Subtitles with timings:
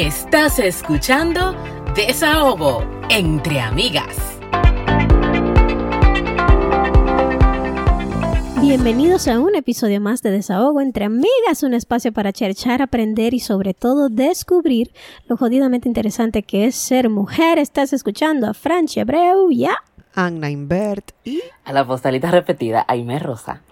[0.00, 1.54] Estás escuchando
[1.94, 4.16] Desahogo entre amigas.
[8.62, 13.40] Bienvenidos a un episodio más de Desahogo entre amigas, un espacio para cherchar, aprender y
[13.40, 14.90] sobre todo descubrir
[15.28, 17.58] lo jodidamente interesante que es ser mujer.
[17.58, 19.76] Estás escuchando a Francia Abreu, ya.
[20.26, 23.62] Anna Invert y a la postalita repetida, Aime Rosa.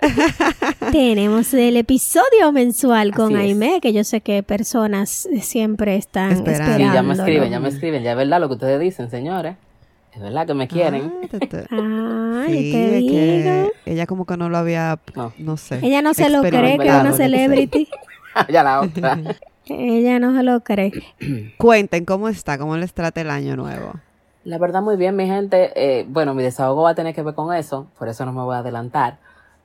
[0.92, 6.76] Tenemos el episodio mensual con Aime, que yo sé que personas siempre están esperando.
[6.76, 9.56] Sí, ya me escriben, ya me escriben, ya es verdad lo que ustedes dicen, señores.
[10.14, 11.12] Es verdad que me quieren.
[11.70, 13.72] Ah, Ay, te digo.
[13.86, 14.98] ella como que no lo había,
[15.38, 15.78] no, sé.
[15.82, 17.88] Ella no se lo cree que es una celebrity.
[18.50, 19.18] ya la otra.
[19.66, 20.92] ella no se lo cree.
[21.56, 23.92] Cuenten cómo está, cómo les trata el año nuevo.
[24.44, 25.72] La verdad, muy bien, mi gente.
[25.76, 28.42] Eh, bueno, mi desahogo va a tener que ver con eso, por eso no me
[28.42, 29.18] voy a adelantar.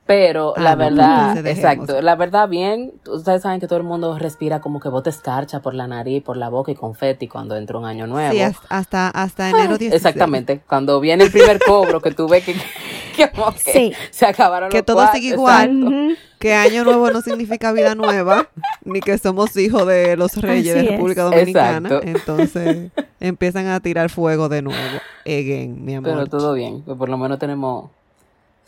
[0.08, 4.58] Pero ah, la verdad, exacto, la verdad bien, ustedes saben que todo el mundo respira
[4.58, 7.84] como que bote escarcha por la nariz, por la boca y confeti cuando entra un
[7.84, 8.32] año nuevo.
[8.32, 9.92] Sí, hasta, hasta enero 16.
[9.92, 12.54] Exactamente, cuando viene el primer cobro que tú ves que,
[14.10, 18.48] se acabaron que todo sigue igual, que año nuevo no significa vida nueva,
[18.86, 22.00] ni que somos hijos de los reyes de República Dominicana.
[22.02, 26.14] Entonces empiezan a tirar fuego de nuevo, again, mi amor.
[26.14, 27.90] Pero todo bien, pues por lo menos tenemos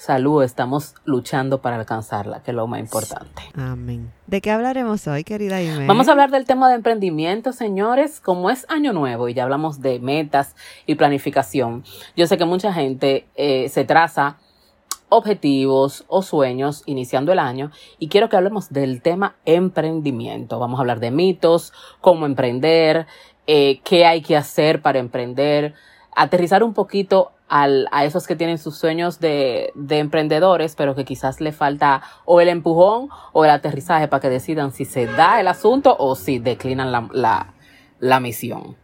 [0.01, 3.43] salud, estamos luchando para alcanzarla, que es lo más importante.
[3.55, 4.11] Amén.
[4.27, 5.87] ¿De qué hablaremos hoy, querida Ime?
[5.87, 8.19] Vamos a hablar del tema de emprendimiento, señores.
[8.19, 10.56] Como es año nuevo y ya hablamos de metas
[10.87, 11.84] y planificación,
[12.17, 14.39] yo sé que mucha gente eh, se traza
[15.11, 20.59] objetivos o sueños iniciando el año y quiero que hablemos del tema emprendimiento.
[20.59, 23.06] Vamos a hablar de mitos, cómo emprender,
[23.47, 25.75] eh, qué hay que hacer para emprender,
[26.17, 31.05] aterrizar un poquito al, a esos que tienen sus sueños de, de, emprendedores, pero que
[31.05, 35.41] quizás le falta o el empujón o el aterrizaje para que decidan si se da
[35.41, 37.55] el asunto o si declinan la, la,
[37.98, 38.77] la misión.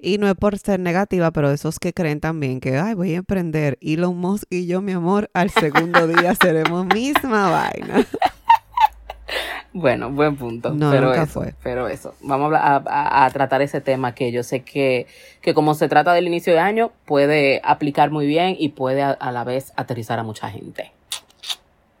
[0.00, 3.18] Y no es por ser negativa, pero esos que creen también que, ay, voy a
[3.18, 8.06] emprender, Elon Musk y yo, mi amor, al segundo día seremos misma vaina.
[9.74, 10.70] Bueno, buen punto.
[10.70, 11.52] No, pero nunca fue.
[11.60, 15.08] Pero eso, vamos a, tratar ese tema que yo sé que,
[15.42, 19.32] que como se trata del inicio de año, puede aplicar muy bien y puede a,
[19.32, 20.92] la vez aterrizar a mucha gente.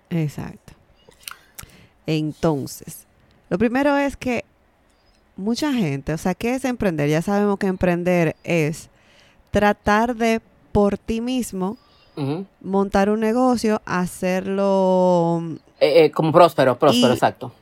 [0.08, 0.72] Exacto.
[2.06, 3.06] Entonces,
[3.50, 4.44] lo primero es que
[5.36, 7.10] mucha gente, o sea, ¿qué es emprender?
[7.10, 8.88] Ya sabemos que emprender es
[9.50, 11.76] tratar de por ti mismo
[12.60, 15.42] montar un negocio, hacerlo...
[15.80, 17.52] Eh, eh, como próspero, próspero, exacto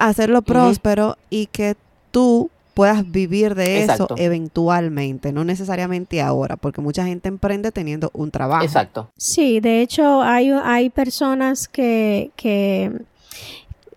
[0.00, 1.76] hacerlo próspero y que
[2.10, 8.30] tú puedas vivir de eso eventualmente, no necesariamente ahora, porque mucha gente emprende teniendo un
[8.30, 8.64] trabajo.
[8.64, 9.10] Exacto.
[9.16, 12.92] Sí, de hecho hay, hay personas que, que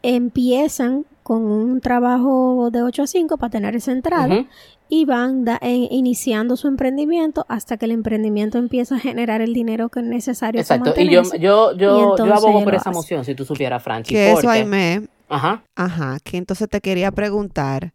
[0.03, 4.45] empiezan con un trabajo de 8 a 5 para tener esa entrada
[4.87, 9.89] y van eh, iniciando su emprendimiento hasta que el emprendimiento empieza a generar el dinero
[9.89, 10.61] que es necesario.
[10.61, 14.13] Exacto, y yo, yo, yo, yo abogo por esa moción, si tú supieras, Franchi.
[14.13, 15.63] Que eso, Aime, Ajá.
[15.75, 17.93] Ajá, que entonces te quería preguntar,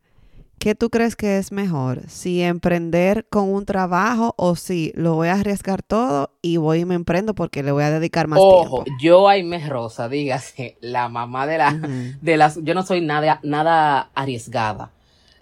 [0.58, 2.02] ¿qué tú crees que es mejor?
[2.08, 6.84] ¿Si emprender con un trabajo o si lo voy a arriesgar todo y voy y
[6.84, 8.76] me emprendo porque le voy a dedicar más tiempo?
[8.76, 11.72] Ojo, yo Aime Rosa, dígase, la mamá de, la,
[12.20, 12.62] de las...
[12.62, 14.90] Yo no soy nada, nada arriesgada.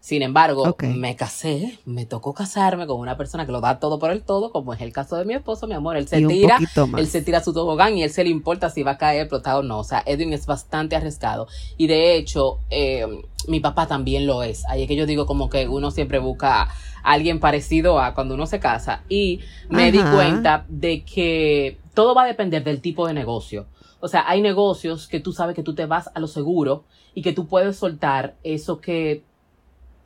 [0.01, 4.11] Sin embargo, me casé, me tocó casarme con una persona que lo da todo por
[4.11, 5.97] el todo, como es el caso de mi esposo, mi amor.
[5.97, 6.59] Él se tira,
[6.97, 9.61] él se tira su tobogán y él se le importa si va a caer explotado
[9.61, 9.81] o no.
[9.81, 11.49] O sea, Edwin es bastante arriesgado.
[11.77, 13.07] Y de hecho, eh,
[13.49, 14.65] mi papá también lo es.
[14.67, 16.69] Ahí es que yo digo como que uno siempre busca a
[17.03, 19.03] alguien parecido a cuando uno se casa.
[19.09, 23.67] Y me di cuenta de que todo va a depender del tipo de negocio.
[24.01, 27.23] O sea, hay negocios que tú sabes que tú te vas a lo seguro y
[27.23, 29.25] que tú puedes soltar eso que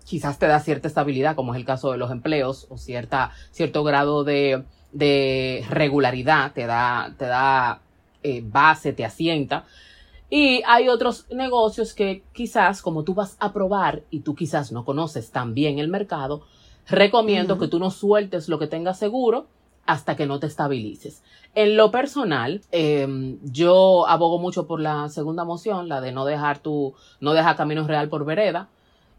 [0.04, 3.84] quizás te da cierta estabilidad, como es el caso de los empleos, o cierta, cierto
[3.84, 7.80] grado de, de regularidad, te da, te da
[8.22, 9.64] eh, base, te asienta.
[10.30, 14.84] Y hay otros negocios que quizás, como tú vas a probar y tú quizás no
[14.84, 16.42] conoces tan bien el mercado,
[16.88, 19.46] recomiendo que tú no sueltes lo que tengas seguro
[19.84, 21.22] hasta que no te estabilices.
[21.54, 26.60] En lo personal, em, yo abogo mucho por la segunda moción, la de no dejar
[26.60, 28.68] tu, no dejar caminos real por vereda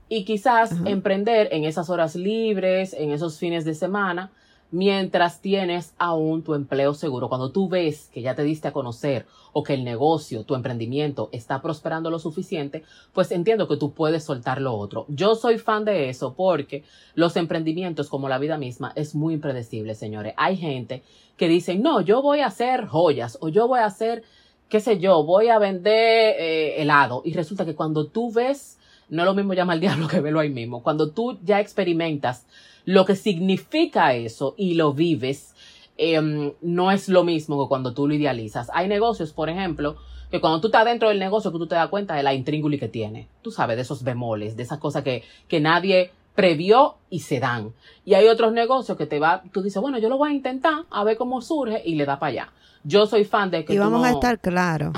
[0.09, 4.31] y quizás emprender en esas horas libres, en esos fines de semana,
[4.73, 7.29] mientras tienes aún tu empleo seguro.
[7.29, 11.29] Cuando tú ves que ya te diste a conocer o que el negocio, tu emprendimiento
[11.31, 12.83] está prosperando lo suficiente,
[13.13, 15.05] pues entiendo que tú puedes soltar lo otro.
[15.09, 16.83] Yo soy fan de eso porque
[17.13, 20.33] los emprendimientos, como la vida misma, es muy impredecible, señores.
[20.38, 21.03] Hay gente
[21.38, 24.23] que dice, no, yo voy a hacer joyas o yo voy a hacer,
[24.69, 27.21] qué sé yo, voy a vender eh, helado.
[27.23, 28.79] Y resulta que cuando tú ves
[29.13, 30.81] no es lo mismo llamar al diablo que verlo ahí mismo.
[30.81, 32.45] Cuando tú ya experimentas
[32.83, 35.54] lo que significa eso y lo vives,
[35.98, 38.69] em, no es lo mismo que cuando tú lo idealizas.
[38.74, 39.98] Hay negocios, por ejemplo,
[40.31, 42.80] que cuando tú estás dentro del negocio, que tú te das cuenta de la intrínguli
[42.80, 43.27] que tiene.
[43.44, 47.71] Tú sabes, de esos bemoles, de esas cosas que, que nadie previó y se dan.
[48.06, 50.86] Y hay otros negocios que te va, tú dices, bueno, yo lo voy a intentar,
[50.89, 52.54] a ver cómo surge y le da para allá.
[52.83, 53.75] Yo soy fan de que...
[53.75, 54.92] Y vamos a estar claros.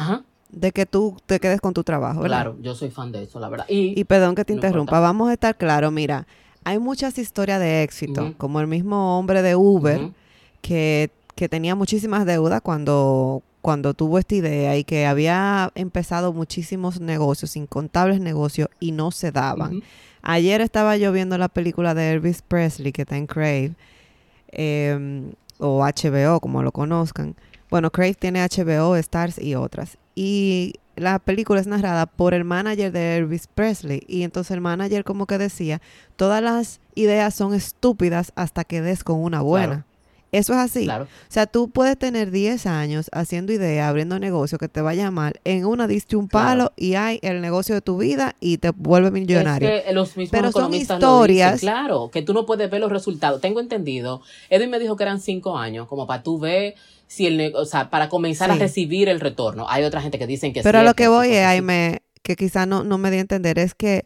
[0.55, 2.21] De que tú te quedes con tu trabajo.
[2.21, 3.65] Claro, yo soy fan de eso, la verdad.
[3.67, 6.25] Y, perdón que te interrumpa, vamos a estar claros, mira,
[6.63, 10.11] hay muchas historias de éxito, como el mismo hombre de Uber,
[10.61, 17.01] que, que tenía muchísimas deudas cuando, cuando tuvo esta idea y que había empezado muchísimos
[17.01, 19.83] negocios, incontables negocios, y no se daban.
[20.21, 23.73] Ayer estaba yo viendo la película de Elvis Presley, que está en Crave,
[24.51, 27.35] em, o HBO, como lo conozcan.
[27.69, 29.97] Bueno, Crave tiene HBO, Stars y otras.
[30.15, 34.03] Y la película es narrada por el manager de Elvis Presley.
[34.07, 35.81] Y entonces el manager como que decía,
[36.15, 39.85] todas las ideas son estúpidas hasta que des con una buena.
[40.31, 40.89] Eso es así.
[40.89, 45.39] O sea, tú puedes tener 10 años haciendo idea, abriendo negocio que te vaya mal.
[45.45, 49.11] En una diste un palo y hay el negocio de tu vida y te vuelve
[49.11, 49.69] millonario.
[49.69, 51.61] Es que los mismos Pero son historias.
[51.61, 53.39] claro, que tú no puedes ver los resultados.
[53.39, 54.21] Tengo entendido.
[54.49, 56.75] Edwin me dijo que eran 5 años, como para tú ver
[57.07, 59.65] si el o sea, para comenzar a recibir el retorno.
[59.69, 62.65] Hay otra gente que dicen que Pero a lo que voy es, Aime, que quizá
[62.65, 64.05] no, no me di a entender, es que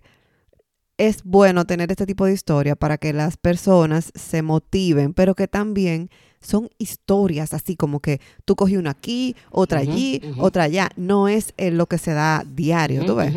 [0.98, 5.48] es bueno tener este tipo de historia para que las personas se motiven, pero que
[5.48, 6.10] también
[6.42, 10.90] son historias así como que tú cogí una aquí, otra allí, otra allá.
[10.98, 13.34] No es lo que se da diario, ¿tú ves?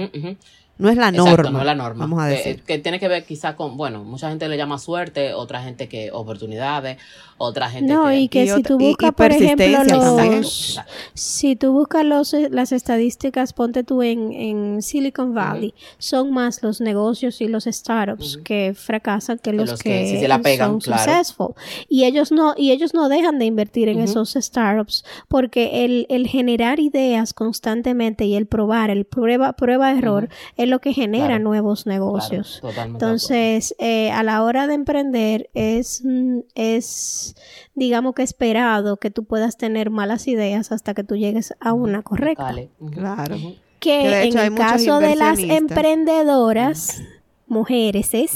[0.82, 1.50] No es la norma.
[1.50, 2.00] no es la norma.
[2.00, 2.62] Vamos a decir.
[2.62, 6.10] Que, tiene que ver quizá con, bueno, mucha gente le llama suerte, otra gente que
[6.12, 6.98] oportunidades,
[7.38, 10.80] otra gente no, y que si tú buscas, por ejemplo, los,
[11.14, 16.80] si tú buscas los, las estadísticas, ponte tú en, en Silicon Valley, son más los
[16.80, 21.54] negocios y los startups que fracasan que los, que, se la pegan, son successful.
[21.88, 26.28] Y ellos no, y ellos no dejan de invertir en esos startups porque el, el
[26.28, 31.86] generar ideas constantemente y el probar, el prueba, prueba error, es lo que genera nuevos
[31.86, 32.62] negocios.
[32.86, 37.36] Entonces, eh, a la hora de emprender es, mm, es,
[37.74, 42.00] digamos que esperado que tú puedas tener malas ideas hasta que tú llegues a una
[42.00, 42.54] correcta.
[42.90, 43.36] Claro.
[43.80, 47.02] Que, en el caso de las emprendedoras,
[47.46, 48.32] mujeres es,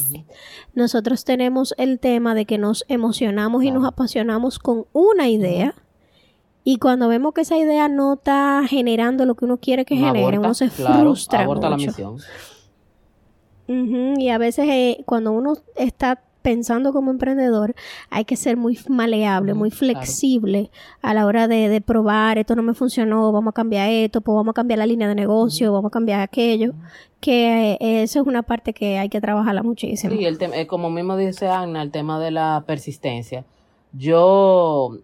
[0.74, 5.74] nosotros tenemos el tema de que nos emocionamos y nos apasionamos con una idea.
[6.68, 10.36] Y cuando vemos que esa idea no está generando lo que uno quiere que genere,
[10.36, 12.16] uno se frustra aborta la misión.
[13.68, 17.76] Y a veces eh, cuando uno está pensando como emprendedor,
[18.10, 20.72] hay que ser muy maleable, muy flexible
[21.02, 24.50] a la hora de, probar, esto no me funcionó, vamos a cambiar esto, pues vamos
[24.50, 26.72] a cambiar la línea de negocio, vamos a cambiar aquello,
[27.20, 30.16] que eh, eso es una parte que hay que trabajarla muchísimo.
[30.16, 33.44] Sí, el tema, eh, como mismo dice Ana, el tema de la persistencia.
[33.92, 34.98] Yo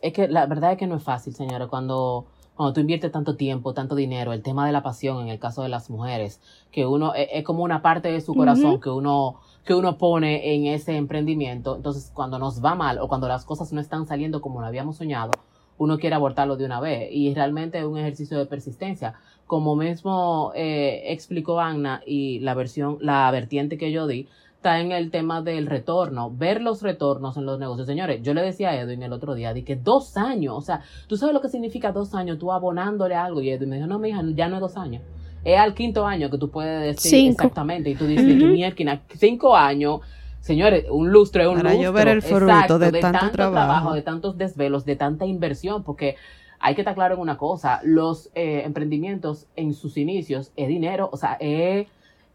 [0.00, 3.36] es que la verdad es que no es fácil, señores, cuando, cuando tú inviertes tanto
[3.36, 6.40] tiempo, tanto dinero, el tema de la pasión en el caso de las mujeres,
[6.70, 10.54] que uno e, es, como una parte de su corazón que uno que uno pone
[10.54, 11.76] en ese emprendimiento.
[11.76, 14.96] Entonces, cuando nos va mal o cuando las cosas no están saliendo como lo habíamos
[14.96, 15.32] soñado,
[15.76, 17.10] uno quiere abortarlo de una vez.
[17.12, 19.12] Y realmente es un ejercicio de persistencia.
[19.46, 24.26] Como mismo eh, explicó Anna y la versión, la vertiente que yo di,
[24.58, 27.86] está en el tema del retorno, ver los retornos en los negocios.
[27.86, 30.82] Señores, yo le decía a Edwin el otro día, di que dos años, o sea,
[31.06, 34.00] tú sabes lo que significa dos años, tú abonándole algo, y Edwin me dijo, no,
[34.00, 35.02] mi hija, ya no es dos años,
[35.44, 40.00] es al quinto año que tú puedes decir exactamente, y tú dices, uh cinco años,
[40.40, 43.92] señores, un lustro es un Para yo ver el fruto de, tanto, trabajo.
[43.92, 46.16] de tantos desvelos, de tanta inversión, porque
[46.58, 51.08] hay que estar claro en una cosa, los eh, emprendimientos en sus inicios es dinero,
[51.12, 51.86] o sea, es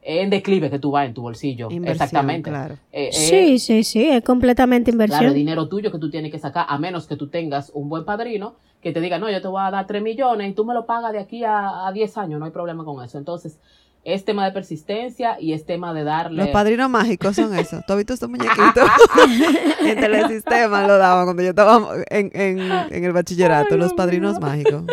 [0.05, 1.69] en declive que tú vas en tu bolsillo.
[1.69, 2.49] Exactamente.
[2.49, 2.77] Claro.
[2.91, 5.19] Eh, sí, sí, sí, es completamente inversión.
[5.19, 8.05] Claro, dinero tuyo que tú tienes que sacar, a menos que tú tengas un buen
[8.05, 10.73] padrino que te diga, no, yo te voy a dar 3 millones y tú me
[10.73, 13.17] lo pagas de aquí a, a 10 años, no hay problema con eso.
[13.17, 13.57] Entonces,
[14.03, 16.43] es tema de persistencia y es tema de darle.
[16.43, 17.81] Los padrinos mágicos son eso.
[17.87, 18.89] ¿Tú has visto estos muñequitos?
[19.81, 24.83] en Telesistema lo daban cuando yo estaba en, en, en el bachillerato, los padrinos mágicos.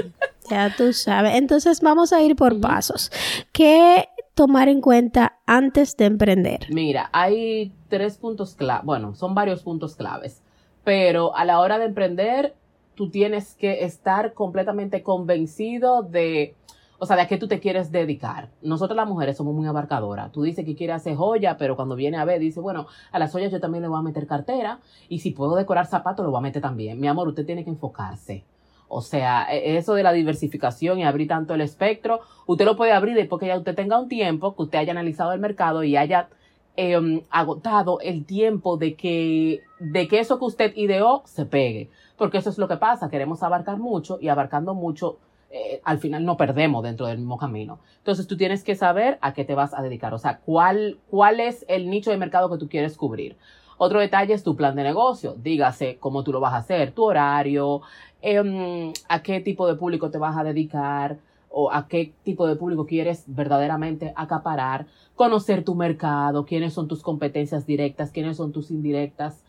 [0.48, 1.34] Ya tú sabes.
[1.34, 3.10] Entonces vamos a ir por pasos.
[3.52, 4.08] ¿Qué
[4.40, 6.60] tomar en cuenta antes de emprender?
[6.70, 10.42] Mira, hay tres puntos clave, bueno, son varios puntos claves,
[10.82, 12.54] pero a la hora de emprender,
[12.94, 16.54] tú tienes que estar completamente convencido de,
[16.98, 18.48] o sea, de a qué tú te quieres dedicar.
[18.62, 20.32] Nosotros las mujeres somos muy abarcadoras.
[20.32, 23.32] Tú dices que quieres hacer joya, pero cuando viene a ver, dice, bueno, a las
[23.32, 24.80] joyas yo también le voy a meter cartera
[25.10, 26.98] y si puedo decorar zapatos, lo voy a meter también.
[26.98, 28.46] Mi amor, usted tiene que enfocarse.
[28.90, 32.92] O sea, e, eso de la diversificación y abrir tanto el espectro, usted lo puede
[32.92, 35.96] abrir después que ya usted tenga un tiempo, que usted haya analizado el mercado y
[35.96, 36.28] haya
[36.76, 41.88] em, agotado el tiempo de que, de que eso que usted ideó se pegue.
[42.16, 45.18] Porque eso es lo que pasa, queremos abarcar mucho y abarcando mucho,
[45.52, 47.78] eh, al final no perdemos dentro del mismo camino.
[47.98, 51.38] Entonces tú tienes que saber a qué te vas a dedicar, o sea, cuál, cuál
[51.38, 53.36] es el nicho de mercado que tú quieres cubrir.
[53.82, 55.36] Otro detalle es tu plan de negocio.
[55.42, 57.80] Dígase cómo tú lo vas a hacer, tu horario,
[58.20, 61.16] em, a qué tipo de público te vas a dedicar
[61.48, 64.84] o a qué tipo de público quieres verdaderamente acaparar,
[65.14, 69.42] conocer tu mercado, quiénes son tus competencias directas, quiénes son tus indirectas.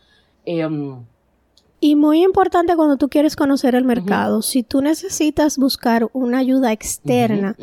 [0.45, 1.03] Em,
[1.83, 6.71] y muy importante cuando tú quieres conocer el mercado, si tú necesitas buscar una ayuda
[6.71, 7.55] externa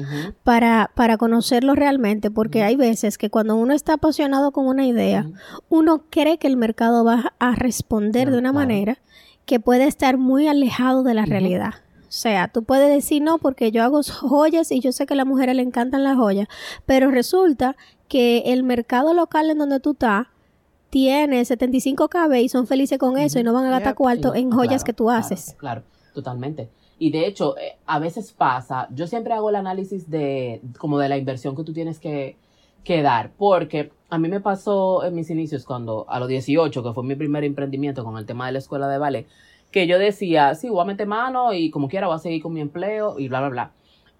[0.43, 5.31] Para, para conocerlo realmente, porque hay veces que cuando uno está apasionado con una idea,
[5.69, 8.99] uno cree que el mercado va a responder de una manera
[9.47, 11.75] que puede estar muy alejado de la realidad.
[12.01, 15.17] O sea, tú puedes decir no porque yo hago joyas y yo sé que a
[15.17, 16.49] las mujeres le encantan las joyas,
[16.87, 17.77] pero resulta
[18.09, 20.27] que el mercado local en donde tú estás
[20.91, 24.51] tiene 75 KB y son felices con eso y no van a gastar cuarto en
[24.51, 25.55] joyas que tú haces.
[25.59, 25.83] Claro,
[26.15, 26.69] totalmente.
[26.99, 31.09] Y de hecho, eh, a veces pasa, yo siempre hago el análisis de como de
[31.09, 32.37] la inversión que tú tienes que,
[32.83, 36.93] que dar, porque a mí me pasó en mis inicios cuando a los 18, que
[36.93, 39.27] fue mi primer emprendimiento con el tema de la escuela de ballet,
[39.71, 42.53] que yo decía, sí, voy a meter mano y como quiera voy a seguir con
[42.53, 43.73] mi empleo y bla, bla, bla.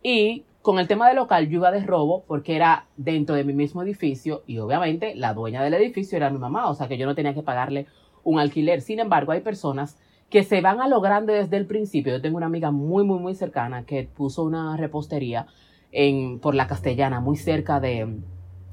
[0.03, 3.55] Y con el tema del local, yo iba de robo porque era dentro de mi
[3.55, 7.07] mismo edificio y obviamente la dueña del edificio era mi mamá, o sea que yo
[7.07, 7.87] no tenía que pagarle
[8.23, 8.83] un alquiler.
[8.83, 9.99] Sin embargo, hay personas
[10.29, 12.13] que se van a lo grande desde el principio.
[12.13, 15.47] Yo tengo una amiga muy, muy, muy cercana que puso una repostería
[15.91, 18.19] en, por la castellana, muy cerca de,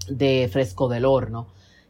[0.10, 1.48] de Fresco del Horno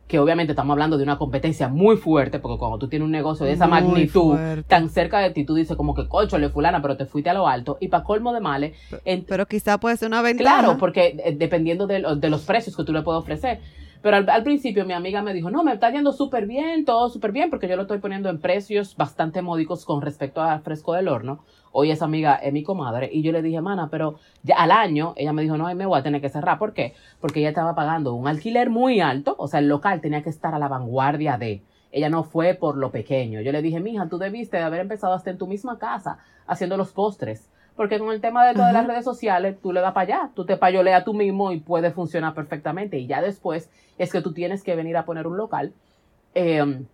[0.07, 3.45] que obviamente estamos hablando de una competencia muy fuerte, porque cuando tú tienes un negocio
[3.45, 6.95] de esa magnitud, tan cerca de ti, tú dices como que, cocho, le fulana, pero
[6.95, 8.77] te fuiste a lo alto, y para colmo de males...
[9.27, 10.59] Pero, quizá puede ser una ventaja.
[10.59, 13.59] Claro, porque eh, dependiendo de, de, los precios que tú le puedes ofrecer.
[14.01, 17.31] Pero al, principio mi amiga me dijo, no, me está yendo súper bien, todo súper
[17.31, 21.07] bien, porque yo lo estoy poniendo en precios bastante módicos con respecto a fresco del
[21.07, 21.43] horno.
[21.71, 23.09] Hoy esa amiga es mi comadre.
[23.11, 25.99] Y yo le dije, mana, pero ya al año, ella me dijo, no, me voy
[25.99, 26.59] a tener que cerrar.
[26.59, 26.93] ¿Por qué?
[27.19, 30.53] Porque ella estaba pagando un alquiler muy alto, o sea, el local tenía que estar
[30.53, 31.63] a la vanguardia de.
[31.91, 33.41] Ella no fue por lo pequeño.
[33.41, 36.77] Yo le dije, mija, tú debiste de haber empezado hasta en tu misma casa haciendo
[36.77, 40.03] los postres porque con el tema de todas las redes sociales, tú le das para
[40.03, 42.98] allá, tú te payoleas tú mismo y puede funcionar perfectamente.
[42.98, 45.74] Y ya después es que tú tienes que venir a poner un local.
[46.34, 46.86] Eh,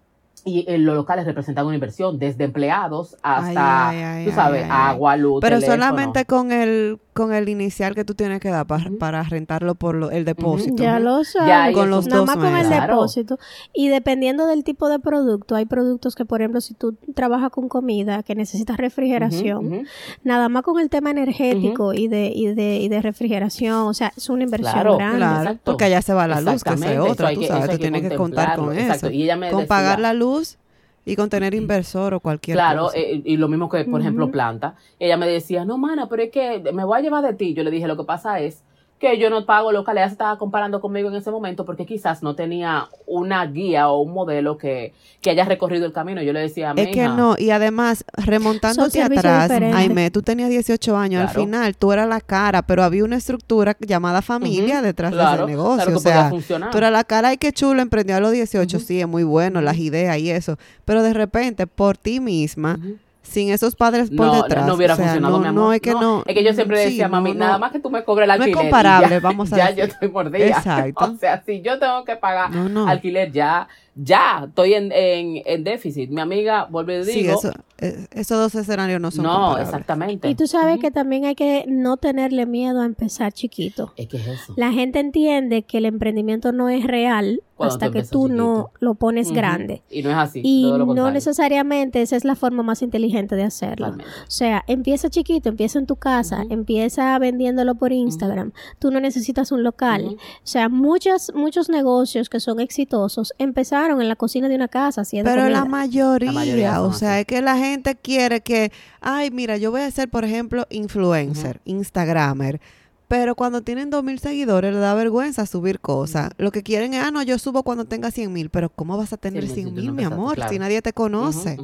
[0.44, 3.92] y en los locales representan una inversión, desde empleados hasta,
[4.26, 8.50] tú sabes, agua, luz, Pero solamente con el con el inicial que tú tienes que
[8.50, 10.82] dar para, rentarlo por el depósito.
[10.82, 11.75] Ya lo sabes.
[11.75, 13.38] con los nada más con el depósito.
[13.74, 17.68] Y dependiendo del tipo de producto, hay productos que, por ejemplo, si tú trabajas con
[17.68, 19.86] comida que necesitas refrigeración,
[20.24, 24.13] nada más con el tema energético y, de, y, de, y de refrigeración, o sea,
[24.15, 25.18] es una inversión grande.
[25.18, 28.15] Claro, porque allá se va la luz, que es otra, tú sabes, tú tienes que
[28.15, 29.10] contar con eso.
[29.10, 30.58] Y ella me con pagar la luz
[31.05, 32.98] y con tener inversor o cualquier claro, cosa.
[32.98, 34.75] Claro, eh, y lo mismo que, por ejemplo, planta.
[35.00, 37.53] Ella me decía, no, mana, pero es que me voy a llevar de ti.
[37.53, 38.63] Yo le dije, lo que pasa es
[39.01, 39.98] que yo no pago local.
[39.98, 44.00] Ella se estaba comparando conmigo en ese momento porque quizás no tenía una guía o
[44.00, 46.22] un modelo que, que haya recorrido el camino.
[46.22, 50.96] Yo le decía a Es que no, y además, remontándote atrás, Aime, tú tenías 18
[50.96, 55.24] años, al final tú eras la cara, pero había una estructura llamada familia detrás de
[55.24, 55.98] ese negocio.
[55.98, 56.31] o sea,
[56.72, 59.62] tú eras la cara y qué chulo, emprendió a los 18, sí, es muy bueno,
[59.62, 60.60] las ideas y eso.
[60.86, 62.79] Pero de repente, por ti misma
[63.22, 64.66] sin esos padres por detrás.
[64.66, 65.63] No, hubiera funcionado, mi amor.
[65.63, 66.24] No, es que no.
[66.25, 68.56] Es que yo siempre decía, mami, nada más que tú me cobres el alquiler.
[68.56, 70.46] No es comparable, vamos a Ya yo estoy mordida.
[70.48, 71.06] Exacto.
[71.12, 72.51] O sea, si yo tengo que pagar
[72.88, 76.10] alquiler, ya, ya estoy en, en, en déficit.
[76.10, 77.40] Mi amiga, vuelve y digo.
[77.40, 80.30] Sí, eso, eh, esos dos escenarios no son No, exactamente.
[80.30, 83.94] Y tú sabes que también hay que no tenerle miedo a empezar chiquito.
[83.98, 84.54] Es que es eso.
[84.56, 89.32] La gente entiende que el emprendimiento no es real hasta que tú no lo pones
[89.32, 89.84] grande.
[89.90, 90.42] Y no es así.
[90.44, 93.90] Y no necesariamente esa es la forma más inteligente de hacerlo.
[93.90, 98.52] O sea, empieza chiquito, empieza en tu casa, empieza vendiéndolo por Instagram.
[98.80, 100.16] Tú no necesitas un local.
[100.18, 105.04] O sea, muchos, muchos negocios que son exitosos empezaron en la cocina de una casa
[105.24, 109.82] Pero la mayoría, o sea, es que la gente quiere que, ay, mira, yo voy
[109.82, 112.62] a ser, por ejemplo, influencer, instagramer.
[113.08, 116.30] Pero cuando tienen dos mil seguidores, le da vergüenza subir cosas.
[116.38, 118.50] Lo que quieren es, ah, no, yo subo cuando tenga cien mil.
[118.50, 121.58] Pero ¿cómo vas a tener cien mil, mi amor, si nadie te conoce?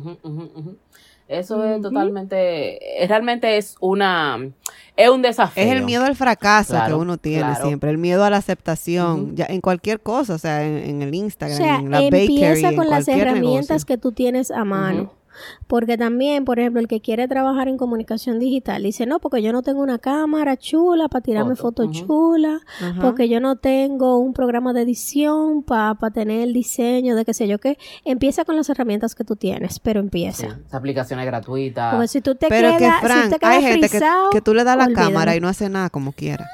[1.28, 4.50] Eso es totalmente, realmente es una,
[4.96, 5.62] es un desafío.
[5.62, 9.46] Es el miedo al fracaso que uno tiene siempre, el miedo a la aceptación, ya
[9.50, 13.98] en cualquier cosa, o sea, en, el Instagram, en la empieza con las herramientas que
[13.98, 15.17] tú tienes a mano.
[15.67, 19.51] Porque también, por ejemplo, el que quiere trabajar en comunicación digital dice, no, porque yo
[19.51, 22.62] no tengo una cámara chula para tirarme fotos chulas,
[23.01, 27.48] porque yo no tengo un programa de edición para tener el diseño de qué sé
[27.48, 27.77] yo qué.
[28.06, 30.50] Empieza con las herramientas que tú tienes, pero empieza.
[30.50, 31.94] Sí, aplicaciones gratuitas.
[31.94, 33.89] Porque si tú te pero que, Frank, hay gente
[34.32, 36.48] que, tú le das la cámara y no hace nada como quiera.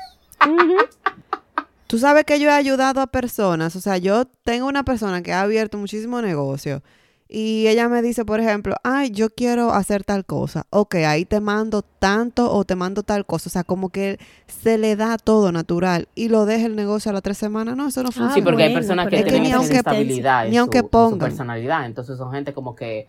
[1.87, 5.31] Tú sabes que yo he ayudado a personas, o sea, yo tengo una persona que
[5.31, 6.81] ha abierto muchísimo negocio
[7.27, 10.65] y ella me dice, por ejemplo, ay, yo quiero hacer tal cosa.
[10.69, 13.49] Ok, ahí te mando tanto o te mando tal cosa.
[13.49, 17.13] O sea, como que se le da todo natural y lo deja el negocio a
[17.13, 17.75] las tres semanas.
[17.75, 18.33] No, eso no funciona.
[18.33, 21.19] sí, porque hay personas que tienen estabilidad ni aunque pongan.
[21.19, 21.85] personalidad.
[21.85, 23.07] Entonces son gente como que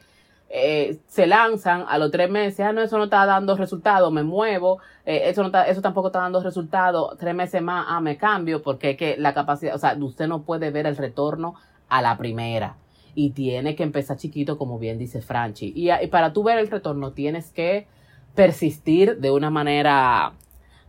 [0.48, 4.22] eh, se lanzan a los tres meses, ah, no, eso no está dando resultado, me
[4.22, 8.16] muevo, eh, eso, no está, eso tampoco está dando resultado, tres meses más, ah, me
[8.16, 11.56] cambio, porque es que la capacidad, o sea, usted no puede ver el retorno
[11.88, 12.76] a la primera
[13.14, 15.72] y tiene que empezar chiquito, como bien dice Franchi.
[15.74, 17.86] Y, y para tú ver el retorno tienes que
[18.34, 20.34] persistir de una manera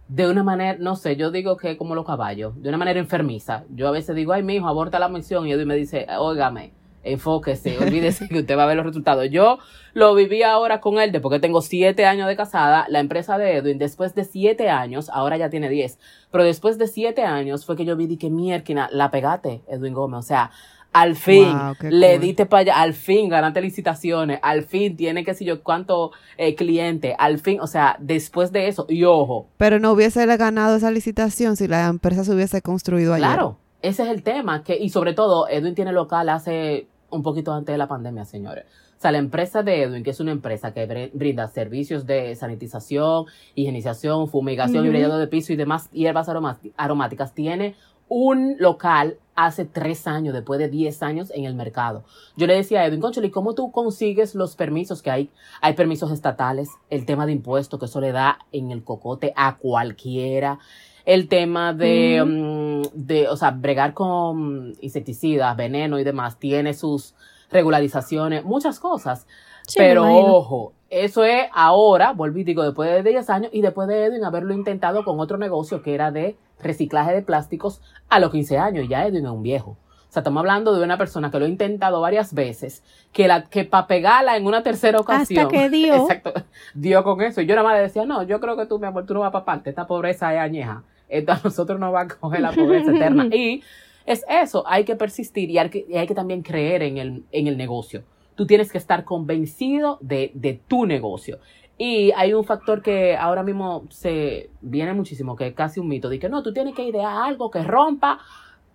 [0.07, 3.63] de una manera, no sé, yo digo que como los caballos, de una manera enfermiza.
[3.73, 5.47] Yo a veces digo, ay, mi hijo, aborta la misión.
[5.47, 9.29] Y él me dice, óigame, enfóquese, olvídese que usted va a ver los resultados.
[9.31, 9.57] Yo
[9.93, 13.79] lo viví ahora con él, porque tengo siete años de casada, la empresa de Edwin,
[13.79, 15.97] después de siete años, ahora ya tiene diez,
[16.31, 20.19] pero después de siete años fue que yo vi que mierda, la pegate, Edwin Gómez,
[20.19, 20.51] o sea,
[20.95, 25.43] al fin le diste para allá, al fin ganaste licitaciones, al fin tiene que sé
[25.43, 29.49] yo cuánto eh, cliente, al fin, o sea, después de eso, y ojo.
[29.57, 33.27] Pero no hubiese ganado esa licitación si la empresa se hubiese construido allá.
[33.27, 37.51] Claro, ese es el tema, que, y sobre todo, Edwin tiene local hace un poquito
[37.51, 38.63] antes de la pandemia, señores.
[38.97, 43.25] O sea, la empresa de Edwin, que es una empresa que brinda servicios de sanitización,
[43.53, 46.29] higienización, fumigación y brillado de piso y demás hierbas
[46.77, 47.75] aromáticas, tiene
[48.07, 52.05] un local hace tres años, después de diez años en el mercado.
[52.37, 55.29] Yo le decía a Edwin, Concholi, ¿cómo tú consigues los permisos que hay?
[55.61, 59.57] Hay permisos estatales, el tema de impuestos, que eso le da en el cocote a
[59.57, 60.59] cualquiera
[61.05, 67.13] el tema de, mm, de, o sea, bregar con insecticidas, veneno y demás, tiene sus
[67.51, 69.27] regularizaciones, muchas cosas.
[69.75, 74.23] Pero ojo, eso es ahora, volví, digo, después de 10 años y después de Edwin
[74.23, 78.85] haberlo intentado con otro negocio que era de reciclaje de plásticos a los 15 años.
[78.85, 79.71] Y ya Edwin es un viejo.
[79.71, 83.43] O sea, estamos hablando de una persona que lo ha intentado varias veces, que la
[83.43, 85.45] que para pegarla en una tercera ocasión.
[85.45, 85.95] Hasta que dio.
[85.95, 86.33] Exacto,
[86.73, 87.41] dio con eso.
[87.41, 89.21] Y yo nada más le decía, no, yo creo que tú, mi amor, tú no
[89.21, 92.51] vas para parte, esta pobreza es añeja esto a nosotros nos va a coger la
[92.51, 93.27] pobreza eterna.
[93.35, 93.63] Y
[94.05, 98.03] es eso, hay que persistir y hay que, también creer en el, en el negocio.
[98.35, 101.39] Tú tienes que estar convencido de, de tu negocio.
[101.77, 106.09] Y hay un factor que ahora mismo se viene muchísimo, que es casi un mito,
[106.09, 108.19] de que no, tú tienes que idear algo que rompa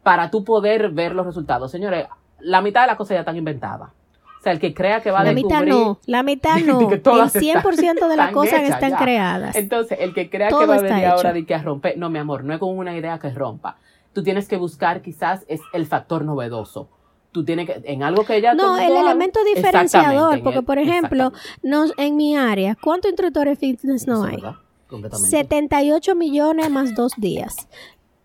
[0.03, 1.71] para tú poder ver los resultados.
[1.71, 2.07] Señores,
[2.41, 3.91] la mitad de las cosas ya están inventadas.
[4.41, 6.81] O sea, el que crea que va a la Mitad no, la mitad no.
[6.81, 9.55] el 100% de las cosas están creadas.
[9.55, 12.19] Entonces, el que crea que va a venir ahora de que a romper, no, mi
[12.19, 13.77] amor, no es con una idea que rompa.
[14.15, 16.89] Tú tienes que buscar quizás es el factor novedoso.
[17.33, 21.87] Tú tienes que, en algo que ya No, el elemento diferenciador, porque por ejemplo, no,
[21.97, 24.43] en mi área, ¿cuántos instructores fitness no hay?
[25.13, 27.69] 78 millones más dos días.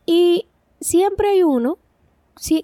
[0.06, 0.48] Y
[0.80, 1.78] siempre hay uno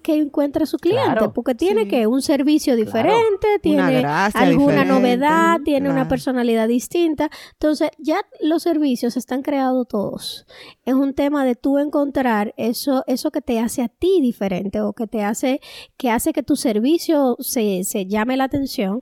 [0.04, 6.08] que encuentra su cliente, porque tiene que un servicio diferente, tiene alguna novedad, tiene una
[6.08, 7.30] personalidad distinta.
[7.54, 10.46] Entonces, ya los servicios están creados todos.
[10.86, 14.94] Es un tema de tú encontrar eso, eso que te hace a ti diferente o
[14.94, 15.62] que te hace,
[15.98, 19.02] que hace que tu servicio se, se llame la atención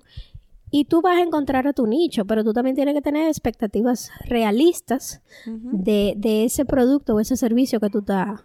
[0.71, 4.11] y tú vas a encontrar a tu nicho, pero tú también tienes que tener expectativas
[4.25, 8.41] realistas de, de, ese producto o ese servicio que tú estás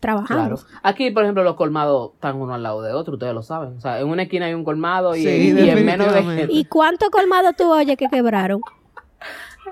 [0.00, 0.60] trabajando.
[0.82, 3.76] Aquí, por ejemplo, los colmados están uno al lado de otro, ustedes lo saben.
[3.76, 6.46] O sea, en una esquina hay un colmado y, en menos de...
[6.50, 8.60] ¿Y cuántos colmados tú oyes que quebraron?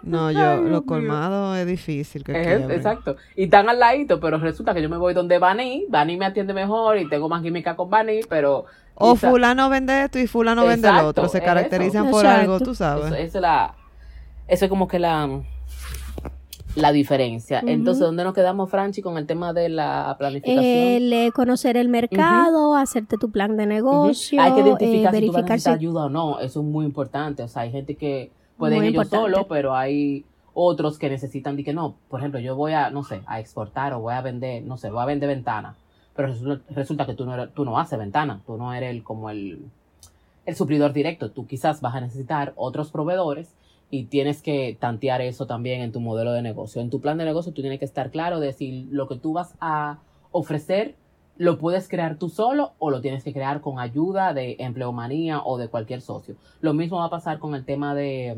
[0.03, 3.17] No, yo, los colmados es difícil que Exacto.
[3.35, 6.53] Y están al ladito, pero resulta que yo me voy donde Bani, Bani me atiende
[6.53, 8.67] mejor y tengo más química con Bani, pero...
[8.95, 11.29] O fulano vende esto y fulano vende lo otro.
[11.29, 13.07] Se caracterizan por algo, tú sabes.
[13.07, 13.75] Eso, es la...
[14.49, 15.29] Eso es como que la
[16.77, 17.63] la diferencia.
[17.67, 20.65] Entonces, ¿dónde nos quedamos, Franchi, con el tema de la planificación?
[20.65, 24.41] El conocer el mercado, hacerte tu plan de negocio.
[24.41, 26.39] Hay que identificar eh, si verificar tú ayuda o no.
[26.39, 27.43] Eso es muy importante.
[27.43, 31.65] O sea, hay gente que puede ir ellos solo, pero hay otros que necesitan de
[31.65, 31.97] que no.
[32.09, 34.91] Por ejemplo, yo voy a, no sé, a exportar o voy a vender, no sé,
[34.91, 35.77] voy a vender ventana.
[36.15, 36.35] Pero
[36.71, 38.41] resulta, que tú no, tú no haces ventana.
[38.47, 39.67] Tú no eres el, como el,
[40.45, 41.31] el suplidor directo.
[41.31, 43.55] Tú quizás vas a necesitar otros proveedores
[43.91, 46.81] y tienes que tantear eso también en tu modelo de negocio.
[46.83, 49.33] En tu plan de negocio tú tienes que estar claro de si lo que tú
[49.33, 49.99] vas a
[50.33, 50.97] ofrecer
[51.39, 55.59] lo puedes crear tú solo o lo tienes que crear con ayuda de empleomanía o
[55.59, 56.37] de cualquier socio.
[56.61, 58.37] Lo mismo va a pasar con el tema de,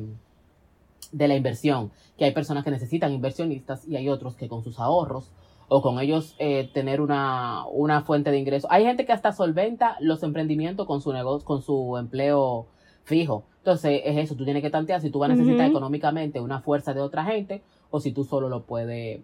[1.12, 4.80] de la inversión, que hay personas que necesitan inversionistas y hay otros que con sus
[4.80, 5.30] ahorros
[5.68, 8.66] o con ellos eh, tener una, una fuente de ingreso.
[8.70, 12.66] Hay gente que hasta solventa los emprendimientos con su negocio, con su empleo
[13.04, 13.44] fijo.
[13.68, 16.94] Entonces es eso, tú tienes que tantear si tú vas a necesitar económicamente una fuerza
[16.94, 19.20] de otra gente o si tú solo lo puedes,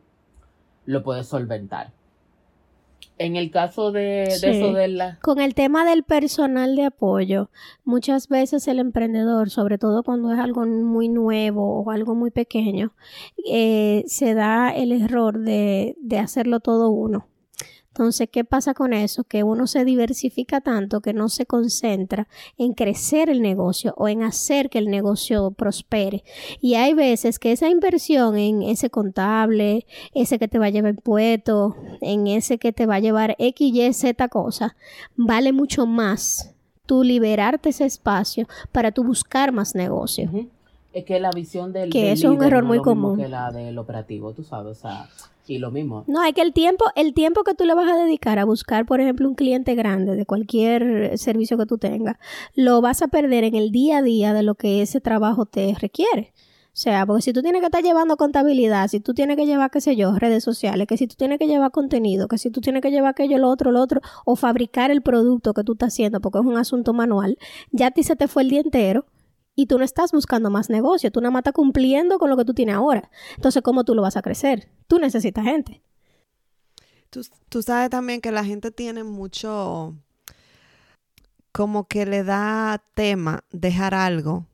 [0.84, 1.92] lo puedes solventar.
[3.16, 5.18] En el caso de, eso de la...
[5.22, 7.48] Con el tema del personal de apoyo,
[7.84, 12.92] muchas veces el emprendedor, sobre todo cuando es algo muy nuevo o algo muy pequeño,
[13.50, 17.28] eh, se da el error de, de hacerlo todo uno.
[17.96, 19.22] Entonces, ¿qué pasa con eso?
[19.22, 22.26] Que uno se diversifica tanto que no se concentra
[22.58, 26.24] en crecer el negocio o en hacer que el negocio prospere.
[26.60, 30.94] Y hay veces que esa inversión en ese contable, ese que te va a llevar
[30.94, 34.76] impuestos, en ese que te va a llevar X, Y, Z cosa,
[35.14, 36.52] vale mucho más
[36.86, 40.28] tú liberarte ese espacio para tú buscar más negocio.
[40.94, 41.90] Es que la visión del...
[41.90, 43.18] Que eso es un error muy común.
[43.18, 45.08] Que la del operativo, tú sabes, o sea
[45.46, 46.04] y lo mismo.
[46.06, 48.86] No, es que el tiempo, el tiempo que tú le vas a dedicar a buscar,
[48.86, 52.16] por ejemplo, un cliente grande de cualquier servicio que tú tengas,
[52.54, 55.74] lo vas a perder en el día a día de lo que ese trabajo te
[55.78, 56.32] requiere.
[56.66, 59.70] O sea, porque si tú tienes que estar llevando contabilidad, si tú tienes que llevar,
[59.70, 62.60] qué sé yo, redes sociales, que si tú tienes que llevar contenido, que si tú
[62.60, 65.92] tienes que llevar aquello, lo otro, lo otro, o fabricar el producto que tú estás
[65.92, 67.38] haciendo, porque es un asunto manual,
[67.70, 69.06] ya a ti se te fue el día entero
[69.54, 72.44] y tú no estás buscando más negocio, tú nada más estás cumpliendo con lo que
[72.44, 73.10] tú tienes ahora.
[73.36, 74.68] Entonces, ¿cómo tú lo vas a crecer?
[74.86, 75.82] Tú necesitas gente.
[77.48, 79.94] Tú, sabes también que la gente tiene mucho,
[81.52, 84.46] como que le da tema dejar algo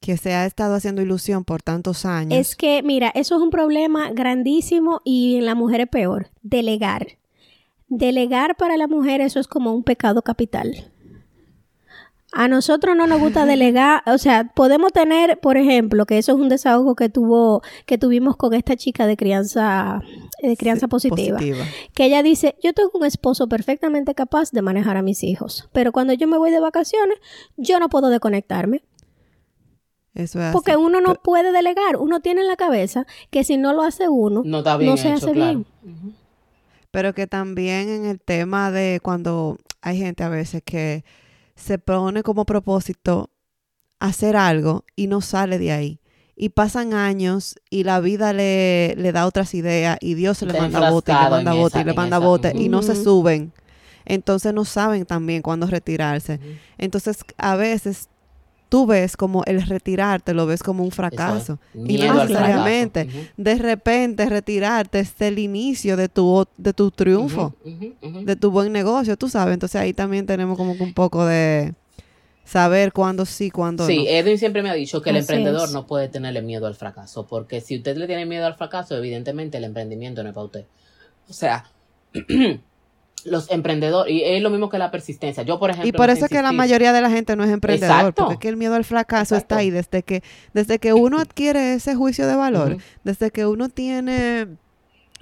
[0.00, 2.38] que se ha estado haciendo ilusión por tantos años.
[2.38, 7.18] Es que, mira, eso es un problema grandísimo y en la mujer es peor, delegar.
[7.88, 10.90] Delegar para la mujer eso es como un pecado capital.
[12.32, 16.38] A nosotros no nos gusta delegar, o sea, podemos tener, por ejemplo, que eso es
[16.38, 20.02] un desahogo que tuvo, que tuvimos con esta chica de crianza,
[20.42, 21.38] de crianza positiva,
[21.94, 25.92] que ella dice, yo tengo un esposo perfectamente capaz de manejar a mis hijos, pero
[25.92, 27.18] cuando yo me voy de vacaciones,
[27.56, 28.82] yo no puedo desconectarme.
[30.14, 33.72] Eso es Porque uno no puede delegar, uno tiene en la cabeza que si no
[33.72, 35.66] lo hace uno, no, se hace bien.
[36.90, 41.04] Pero que también en el tema de cuando hay gente a veces que
[41.56, 43.30] se pone como propósito
[43.98, 46.00] hacer algo y no sale de ahí.
[46.36, 50.90] Y pasan años y la vida le, le da otras ideas y Dios le manda
[50.90, 53.52] bote y le manda bote y le manda bote y no se suben.
[54.04, 56.38] Entonces no saben también cuándo retirarse.
[56.76, 58.10] Entonces a veces
[58.68, 61.58] tú ves como el retirarte, lo ves como un fracaso.
[61.74, 63.08] Y no necesariamente.
[63.36, 69.16] De repente retirarte es el inicio de tu, de tu triunfo, de tu buen negocio,
[69.16, 69.54] tú sabes.
[69.54, 71.74] Entonces ahí también tenemos como que un poco de
[72.44, 73.88] saber cuándo sí, cuándo no.
[73.88, 77.26] Sí, Edwin siempre me ha dicho que el emprendedor no puede tenerle miedo al fracaso,
[77.26, 80.64] porque si usted le tiene miedo al fracaso, evidentemente el emprendimiento no es para usted.
[81.28, 81.64] O sea,
[83.26, 85.42] los emprendedores, y es lo mismo que la persistencia.
[85.42, 85.88] Yo, por ejemplo.
[85.88, 88.38] Y por eso es que la mayoría de la gente no es emprendedor, porque es
[88.40, 92.26] que el miedo al fracaso está ahí desde que, desde que uno adquiere ese juicio
[92.26, 94.48] de valor, desde que uno tiene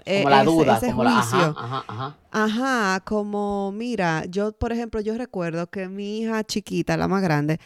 [0.07, 1.39] eh, como la duda, ese, como juicio.
[1.57, 3.01] ajá, ajá, ajá.
[3.05, 7.59] como, mira, yo, por ejemplo, yo recuerdo que mi hija chiquita, la más grande,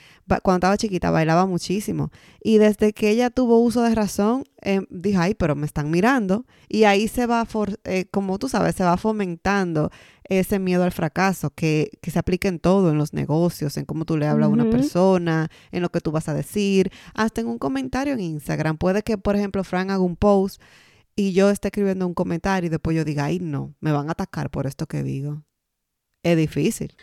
[0.42, 2.11] cuando estaba chiquita, bailaba muchísimo.
[2.42, 6.44] Y desde que ella tuvo uso de razón, eh, dije, ay, pero me están mirando.
[6.68, 7.46] Y ahí se va,
[7.85, 9.90] eh, como tú sabes, se va fomentando
[10.24, 14.05] ese miedo al fracaso que, que, se aplica en todo, en los negocios, en cómo
[14.05, 17.48] tú le hablas a una persona, en lo que tú vas a decir, hasta en
[17.48, 18.77] un comentario en Instagram.
[18.77, 20.61] Puede que, por ejemplo, Frank haga un post
[21.19, 24.13] y yo esté escribiendo un comentario y después yo diga, ay, no, me van a
[24.13, 25.43] atacar por esto que digo.
[26.23, 26.95] Es difícil.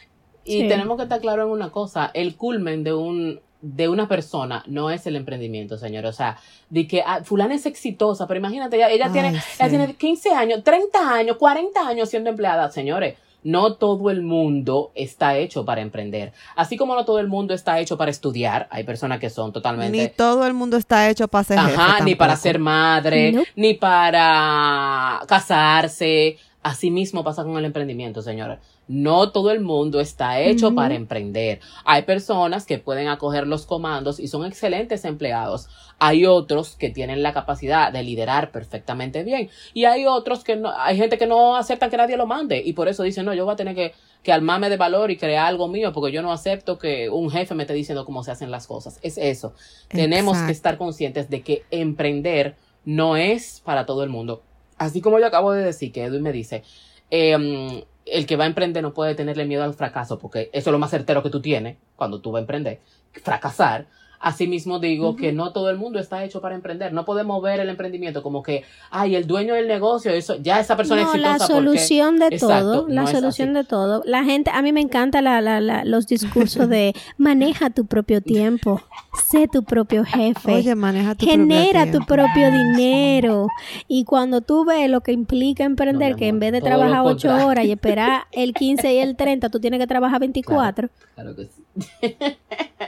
[0.45, 4.63] Y tenemos que estar claros en una cosa, el culmen de un de una persona
[4.67, 6.05] no es el emprendimiento, señor.
[6.05, 6.37] O sea,
[6.69, 10.63] de que ah, fulana es exitosa, pero imagínate, ella, ella tiene, ella tiene 15 años,
[10.63, 16.33] 30 años, 40 años siendo empleada, señores no todo el mundo está hecho para emprender.
[16.55, 19.95] Así como no todo el mundo está hecho para estudiar, hay personas que son totalmente...
[19.95, 25.21] Ni todo el mundo está hecho para ser Ajá, ni para ser madre, ni para
[25.27, 26.37] casarse.
[26.63, 28.57] Así mismo pasa con el emprendimiento, señores.
[28.87, 31.59] No todo el mundo está hecho para emprender.
[31.85, 35.67] Hay personas que pueden acoger los comandos y son excelentes empleados.
[35.97, 39.49] Hay otros que tienen la capacidad de liderar perfectamente bien.
[39.73, 42.61] Y hay otros que no, hay gente que no acepta que nadie lo mande.
[42.63, 45.17] Y por eso dicen, no, yo voy a tener que, que armarme de valor y
[45.17, 48.31] crear algo mío porque yo no acepto que un jefe me esté diciendo cómo se
[48.31, 48.99] hacen las cosas.
[49.01, 49.53] Es eso.
[49.87, 54.43] Tenemos que estar conscientes de que emprender no es para todo el mundo.
[54.77, 56.63] Así como yo acabo de decir que Edwin me dice,
[57.09, 60.71] eh, el que va a emprender no puede tenerle miedo al fracaso, porque eso es
[60.71, 62.79] lo más certero que tú tienes cuando tú vas a emprender,
[63.11, 63.87] fracasar.
[64.25, 66.91] Asimismo digo que no todo el mundo está hecho para emprender.
[66.93, 70.75] No podemos ver el emprendimiento como que, ay, el dueño del negocio, eso, ya esa
[70.75, 71.37] persona no, es exitosa.
[71.37, 74.01] La solución de todo, la solución de todo.
[74.03, 78.81] La gente, a mí me encanta la, la, los discursos de maneja tu propio tiempo,
[79.27, 83.47] sé tu propio jefe, Oye, maneja tu genera propio tu propio dinero.
[83.87, 87.11] Y cuando tú ves lo que implica emprender, No, que en vez de trabajar lo
[87.11, 87.47] 8 contrario.
[87.47, 90.89] horas y esperar el 15 y el 30, tú tienes que trabajar 24.
[91.13, 92.15] Claro que sí.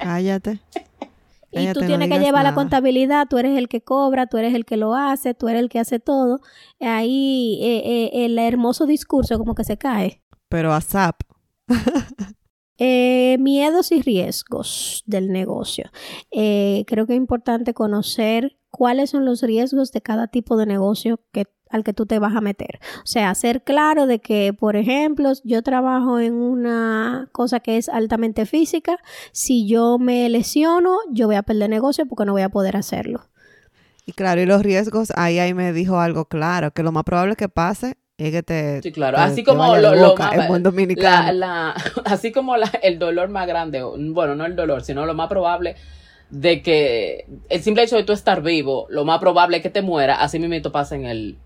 [0.02, 0.60] Cállate.
[1.52, 4.54] Y tú no tienes que llevar la contabilidad, tú eres el que cobra, tú eres
[4.54, 6.40] el que lo hace, tú eres el que hace todo.
[6.80, 10.22] Ahí eh, eh, el hermoso discurso como que se cae.
[10.50, 11.22] Pero a SAP.
[12.80, 15.90] Eh, miedos y riesgos del negocio.
[16.30, 21.20] Eh, creo que es importante conocer cuáles son los riesgos de cada tipo de negocio
[21.32, 22.80] que, al que tú te vas a meter.
[23.04, 27.90] O sea, ser claro de que, por ejemplo, yo trabajo en una cosa que es
[27.90, 28.98] altamente física.
[29.32, 33.22] Si yo me lesiono, yo voy a perder negocio porque no voy a poder hacerlo.
[34.06, 37.36] Y claro, y los riesgos, ahí ahí me dijo algo claro, que lo más probable
[37.36, 38.82] que pase es que te...
[38.82, 39.18] Sí, claro.
[39.18, 41.32] te- Así te como lo, lo boca más- en buen la, dominicano.
[41.34, 41.76] la-
[42.06, 45.76] así como la- el dolor más grande, bueno, no el dolor, sino lo más probable
[46.30, 49.82] de que el simple hecho de tú estar vivo, lo más probable es que te
[49.82, 51.38] muera, así mismo pasa en el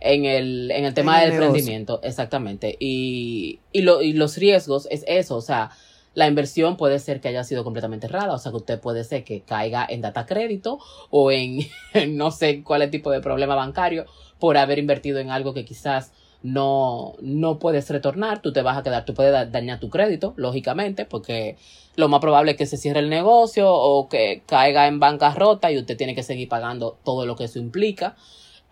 [0.00, 1.52] en el, en el tema En el del negocio.
[1.52, 2.76] emprendimiento, exactamente.
[2.80, 5.70] Y, y, lo, y los riesgos es eso, o sea,
[6.14, 9.24] la inversión puede ser que haya sido completamente errada, o sea, que usted puede ser
[9.24, 10.78] que caiga en data crédito
[11.10, 11.60] o en,
[11.94, 14.06] en no sé cuál es el tipo de problema bancario
[14.38, 18.82] por haber invertido en algo que quizás no, no puedes retornar, tú te vas a
[18.82, 21.56] quedar, tú puedes da- dañar tu crédito, lógicamente, porque
[21.96, 25.78] lo más probable es que se cierre el negocio o que caiga en bancarrota y
[25.78, 28.16] usted tiene que seguir pagando todo lo que eso implica.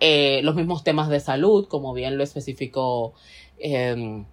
[0.01, 3.15] Eh, los mismos temas de salud, como bien lo especificó
[3.59, 4.25] eh,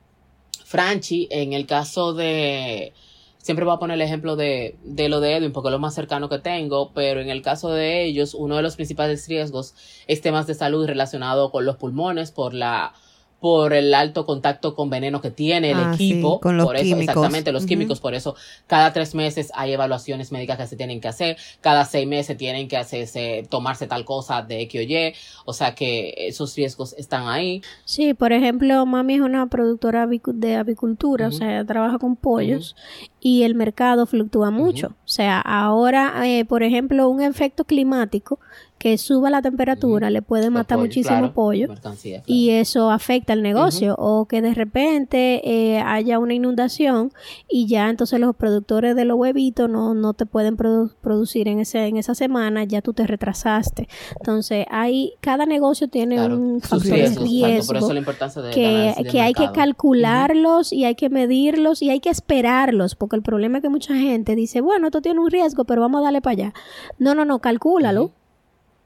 [0.65, 2.93] Franchi, en el caso de,
[3.37, 5.93] siempre voy a poner el ejemplo de, de lo de Edwin porque es lo más
[5.93, 9.75] cercano que tengo, pero en el caso de ellos, uno de los principales riesgos
[10.07, 12.93] es temas de salud relacionado con los pulmones por la
[13.41, 16.77] por el alto contacto con veneno que tiene el Ah, sí, equipo, con los por
[16.77, 17.03] eso, químicos.
[17.03, 18.35] exactamente, los químicos, por eso
[18.67, 22.67] cada tres meses hay evaluaciones médicas que se tienen que hacer, cada seis meses tienen
[22.69, 25.13] que hacerse, tomarse tal cosa de X o Y,
[25.45, 27.65] o sea que esos riesgos están ahí.
[27.83, 32.75] Sí, por ejemplo, mami es una productora de avicultura, o sea, ella trabaja con pollos
[33.19, 34.89] y el mercado fluctúa mucho.
[35.05, 38.39] O sea, ahora, eh, por ejemplo, un efecto climático
[38.81, 41.67] que suba la temperatura le puede matar muchísimo claro, pollo.
[41.67, 41.95] claro.
[42.25, 43.93] Y eso afecta al negocio.
[43.99, 47.11] O que de repente eh, haya una inundación
[47.47, 51.59] y ya entonces los productores de los huevitos no, no te pueden produ- producir en,
[51.59, 53.87] ese, en esa semana, ya tú te retrasaste.
[54.19, 58.49] Entonces, hay, cada negocio tiene Claro, un factor riesgos, riesgo por eso la importancia de
[58.49, 63.21] que, de hay que calcularlos y hay que medirlos y hay que esperarlos, porque el
[63.21, 66.21] problema es que mucha gente dice, bueno, esto tiene un riesgo, pero vamos a darle
[66.21, 66.53] para allá.
[66.97, 68.11] No, no, no, calcúlalo.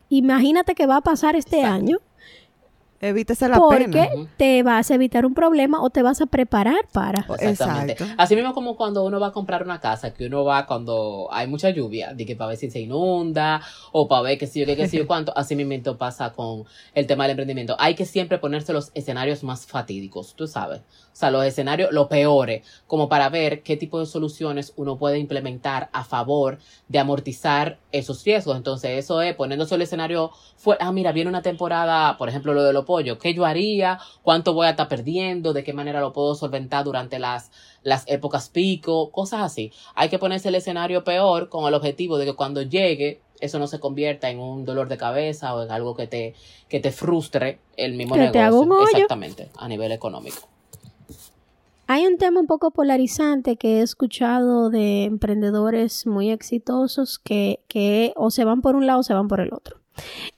[0.09, 1.75] Imagínate que va a pasar este Exacto.
[1.75, 1.97] año
[3.01, 4.15] Evítese la porque pena.
[4.15, 4.27] Ujú.
[4.37, 7.25] te vas a evitar un problema o te vas a preparar para.
[7.39, 7.93] Exactamente.
[7.93, 8.15] Exacto.
[8.17, 11.47] Así mismo como cuando uno va a comprar una casa, que uno va cuando hay
[11.47, 14.65] mucha lluvia, de que para ver si se inunda o para ver que si yo
[14.65, 15.65] qué, que si yo cuánto, así mismo
[15.97, 17.75] pasa con el tema del emprendimiento.
[17.79, 20.79] Hay que siempre ponerse los escenarios más fatídicos, tú sabes.
[20.79, 25.17] O sea, los escenarios, los peores, como para ver qué tipo de soluciones uno puede
[25.17, 28.57] implementar a favor de amortizar esos riesgos.
[28.57, 32.63] Entonces, eso es poniéndose el escenario fue, ah, mira, viene una temporada, por ejemplo, lo
[32.63, 33.99] de los pollos, ¿qué yo haría?
[34.21, 35.53] ¿Cuánto voy a estar perdiendo?
[35.53, 37.51] ¿De qué manera lo puedo solventar durante las,
[37.83, 39.11] las épocas pico?
[39.11, 39.71] Cosas así.
[39.95, 43.67] Hay que ponerse el escenario peor con el objetivo de que cuando llegue, eso no
[43.67, 46.35] se convierta en un dolor de cabeza o en algo que te,
[46.69, 48.79] que te frustre el mismo Que negocio.
[48.83, 50.47] Exactamente, a nivel económico.
[51.87, 58.11] Hay un tema un poco polarizante que he escuchado de emprendedores muy exitosos que, que
[58.15, 59.81] o se van por un lado o se van por el otro.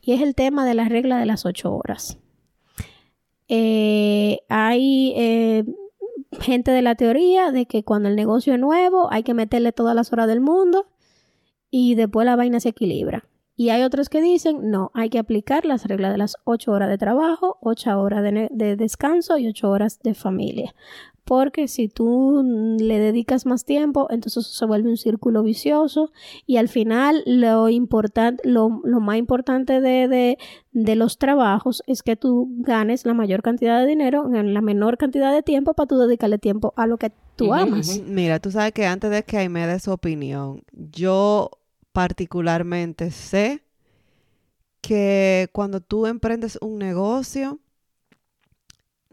[0.02, 2.18] Y es el tema de la regla de las ocho horas.
[3.50, 5.64] Eh, hay eh,
[6.42, 9.96] gente de la teoría de que cuando el negocio es nuevo hay que meterle todas
[9.96, 10.88] las horas del mundo
[11.72, 13.27] y después la vaina se equilibra.
[13.60, 16.90] Y hay otros que dicen, no, hay que aplicar las reglas de las ocho horas
[16.90, 20.76] de trabajo, ocho horas de, de descanso y ocho horas de familia.
[21.28, 22.42] Porque si tú
[22.80, 26.12] le dedicas más tiempo, entonces eso se vuelve un círculo vicioso
[26.46, 30.38] y al final lo, importante, lo, lo más importante de, de,
[30.72, 34.98] de los trabajos es que tú ganes la mayor cantidad de dinero en la menor
[34.98, 38.02] cantidad de tiempo para tú dedicarle tiempo a lo que tú amas.
[38.06, 41.50] Mira, tú sabes que antes de que Aime dé su opinión, yo
[41.98, 43.64] particularmente sé
[44.82, 47.60] que cuando tú emprendes un negocio,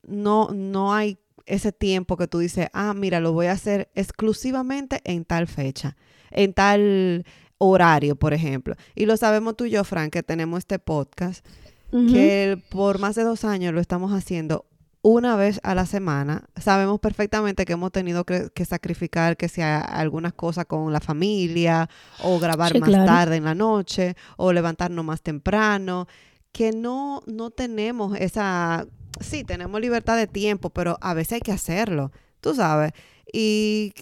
[0.03, 1.17] no, no hay
[1.47, 5.97] ese tiempo que tú dices, ah, mira, lo voy a hacer exclusivamente en tal fecha,
[6.31, 7.25] en tal
[7.57, 8.77] horario, por ejemplo.
[8.95, 11.43] Y lo sabemos tú y yo, Frank, que tenemos este podcast,
[11.91, 14.67] que por más de dos años lo estamos haciendo
[15.05, 16.45] una vez a la semana.
[16.57, 21.91] Sabemos perfectamente que hemos tenido que, sacrificar que sea algunas cosas con la familia
[22.23, 26.09] o grabar más tarde en la noche o levantarnos más temprano,
[26.53, 28.87] que no, no tenemos esa...
[29.21, 32.93] Sí, tenemos libertad de tiempo, pero a veces hay que hacerlo, tú sabes.
[33.31, 33.93] Y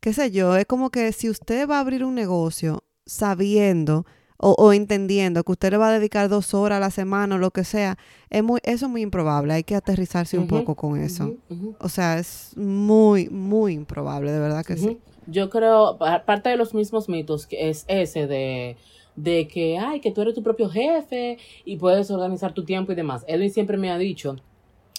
[0.00, 4.06] qué sé yo, es como que si usted va a abrir un negocio sabiendo
[4.44, 7.52] o, entendiendo que usted le va a dedicar dos horas a la semana o lo
[7.52, 7.96] que sea,
[8.28, 9.52] es muy, eso es muy improbable.
[9.52, 11.36] Hay que aterrizarse un poco con eso.
[11.78, 14.98] O sea, es muy, muy improbable, de verdad que sí.
[15.28, 18.76] Yo creo, parte de los mismos mitos que es ese de,
[19.14, 22.96] de que, ay, que tú eres tu propio jefe y puedes organizar tu tiempo y
[22.96, 23.24] demás.
[23.28, 24.34] Él siempre me ha dicho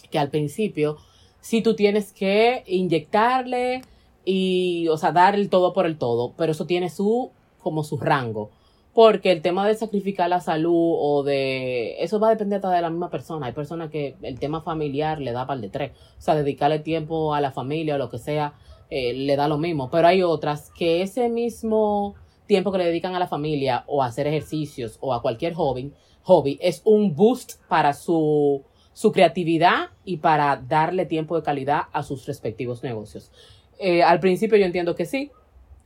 [0.10, 0.96] que al principio,
[1.42, 3.82] si tú tienes que inyectarle
[4.24, 7.98] y, o sea, dar el todo por el todo, pero eso tiene su, como su
[7.98, 8.50] rango
[8.94, 12.04] porque el tema de sacrificar la salud o de...
[12.04, 13.48] Eso va a depender hasta de la misma persona.
[13.48, 15.92] Hay personas que el tema familiar le da para el de tres.
[16.18, 18.54] O sea, dedicarle tiempo a la familia o lo que sea,
[18.92, 19.90] eh, le da lo mismo.
[19.90, 22.14] Pero hay otras que ese mismo
[22.46, 25.92] tiempo que le dedican a la familia o a hacer ejercicios o a cualquier hobby,
[26.22, 28.62] hobby es un boost para su,
[28.94, 33.32] su creatividad y para darle tiempo de calidad a sus respectivos negocios.
[33.80, 35.32] Eh, al principio yo entiendo que sí,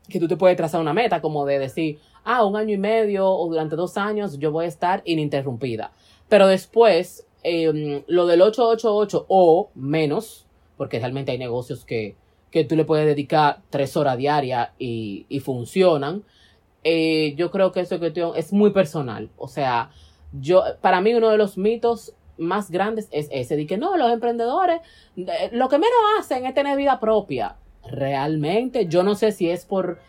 [0.09, 3.29] que tú te puedes trazar una meta como de decir, ah, un año y medio
[3.29, 5.91] o durante dos años yo voy a estar ininterrumpida.
[6.29, 12.15] Pero después, em, lo del 888 o menos, porque realmente hay negocios que,
[12.51, 16.23] que tú le puedes dedicar tres horas diarias y, y funcionan,
[16.83, 19.29] eh, yo creo que esa cuestión es muy personal.
[19.37, 19.91] O sea,
[20.33, 24.11] yo, para mí uno de los mitos más grandes es ese, de que no, los
[24.11, 24.81] emprendedores,
[25.15, 27.55] eh, lo que menos hacen es tener vida propia
[27.89, 29.99] realmente, yo no sé si es por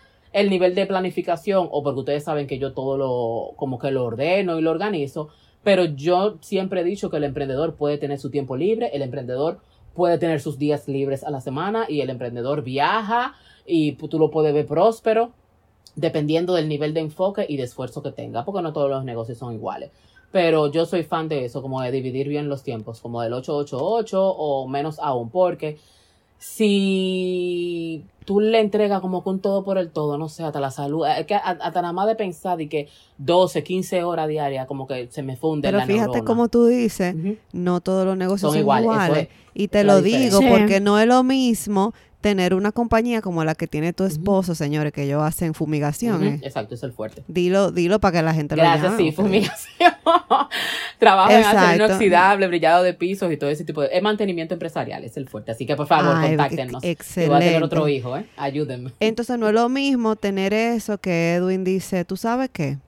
[0.40, 4.04] el nivel de planificación o porque ustedes saben que yo todo lo, como que lo
[4.04, 5.28] ordeno y lo organizo,
[5.64, 9.58] pero yo siempre he dicho que el emprendedor puede tener su tiempo libre, el emprendedor
[9.94, 13.34] puede tener sus días libres a la semana y el emprendedor viaja
[13.66, 15.32] y tú lo puedes ver próspero
[15.96, 19.38] dependiendo del nivel de enfoque y de esfuerzo que tenga, porque no todos los negocios
[19.38, 19.90] son iguales.
[20.30, 24.22] Pero yo soy fan de eso, como de dividir bien los tiempos, como del 888
[24.22, 25.78] o menos aún, porque
[26.38, 31.06] si tú le entregas como con todo por el todo, no sé, hasta la salud,
[31.06, 35.08] es que hasta nada más de pensar y que 12, 15 horas diarias como que
[35.10, 37.14] se me funde Pero fíjate como tú dices,
[37.52, 39.28] no todos los negocios son, iguales.
[39.54, 43.66] y te lo digo porque no es lo mismo tener una compañía como la que
[43.66, 46.24] tiene tu esposo, señores, que ellos hacen fumigación.
[46.24, 46.40] ¿eh?
[46.42, 47.22] Exacto, es el fuerte.
[47.28, 48.76] Dilo, dilo para que la gente lo vea.
[48.76, 49.92] Gracias, sí, fumigación.
[50.98, 53.90] Trabajo en acero inoxidable, brillado de pisos y todo ese tipo de...
[53.92, 55.52] Es mantenimiento empresarial, es el fuerte.
[55.52, 56.82] Así que, por favor, contáctenos.
[56.82, 57.34] Excelente.
[57.34, 58.26] voy a tener otro hijo, ¿eh?
[58.36, 58.92] Ayúdenme.
[58.98, 62.78] Entonces, no es lo mismo tener eso que Edwin dice, ¿tú sabes qué?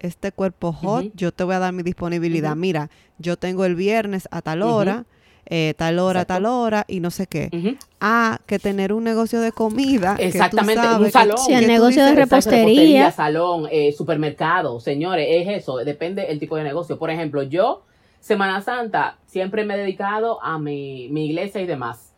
[0.00, 2.54] Este cuerpo hot, yo te voy a dar mi disponibilidad.
[2.54, 5.06] Mira, yo tengo el viernes a tal hora
[5.46, 7.76] eh, tal hora, tal hora y no sé qué.
[8.00, 10.16] A que tener un negocio de comida.
[10.18, 11.38] Exactamente, un salón.
[11.38, 13.10] Sí, el negocio de repostería.
[13.10, 16.98] Salón, eh, supermercado, señores, es eso, depende el tipo de negocio.
[16.98, 17.82] Por ejemplo, yo,
[18.20, 22.14] Semana Santa, siempre me he dedicado a mi, mi iglesia y demás.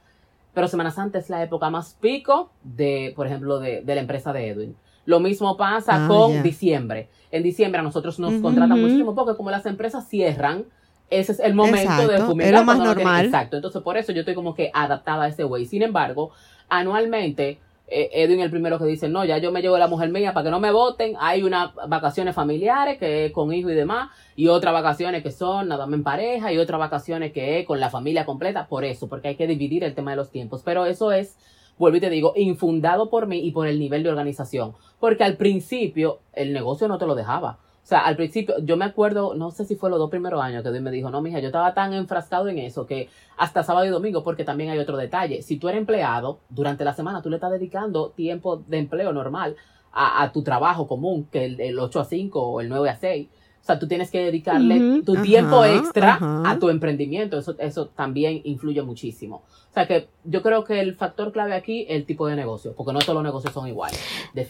[0.54, 4.32] Pero Semana Santa es la época más pico de, por ejemplo, de, de la empresa
[4.32, 4.76] de Edwin.
[5.06, 7.08] Lo mismo pasa ah, con diciembre.
[7.30, 10.64] En diciembre a nosotros nos contratan muchísimo porque como las empresas cierran,
[11.10, 12.54] ese es el momento de fumigar.
[12.54, 13.26] Es lo más normal.
[13.26, 13.56] exacto.
[13.56, 15.66] Entonces, por eso yo estoy como que adaptada a ese güey.
[15.66, 16.32] Sin embargo,
[16.68, 20.32] anualmente, eh, Edwin el primero que dice, no, ya yo me llevo la mujer mía
[20.32, 21.14] para que no me voten.
[21.20, 25.68] Hay unas vacaciones familiares que es con hijo y demás, y otras vacaciones que son
[25.68, 28.66] nada más en pareja, y otras vacaciones que es con la familia completa.
[28.66, 30.62] Por eso, porque hay que dividir el tema de los tiempos.
[30.64, 31.36] Pero eso es,
[31.78, 34.74] vuelvo y te digo, infundado por mí y por el nivel de organización.
[34.98, 37.58] Porque al principio el negocio no te lo dejaba.
[37.86, 40.64] O sea, al principio, yo me acuerdo, no sé si fue los dos primeros años
[40.64, 43.86] que Dios me dijo, no, mija, yo estaba tan enfrascado en eso que hasta sábado
[43.86, 45.40] y domingo, porque también hay otro detalle.
[45.42, 49.54] Si tú eres empleado, durante la semana tú le estás dedicando tiempo de empleo normal
[49.92, 53.28] a, tu trabajo común, que el, el 8 a 5 o el 9 a 6.
[53.66, 57.36] O sea, tú tienes que dedicarle tu tiempo extra a tu emprendimiento.
[57.36, 59.42] Eso, eso también influye muchísimo.
[59.70, 62.74] O sea, que yo creo que el factor clave aquí es el tipo de negocio,
[62.76, 64.00] porque no todos los negocios son iguales.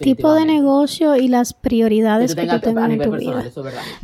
[0.01, 3.43] Tipo de negocio y las prioridades que, tú tengas en tu vida.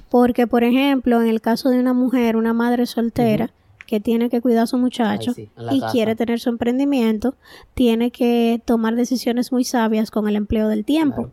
[0.08, 3.50] Porque, por ejemplo, en el caso de una mujer, una madre soltera,
[3.86, 7.34] que tiene que cuidar a su muchacho y quiere tener su emprendimiento,
[7.74, 11.32] tiene que tomar decisiones muy sabias con el empleo del tiempo.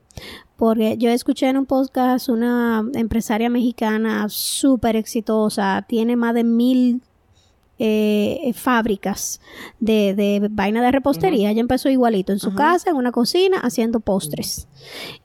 [0.59, 7.01] Porque yo escuché en un podcast una empresaria mexicana súper exitosa, tiene más de mil
[7.81, 9.39] eh, fábricas
[9.79, 11.49] de, de, vaina de repostería.
[11.49, 14.67] Ella empezó igualito en su casa, en una cocina, haciendo postres.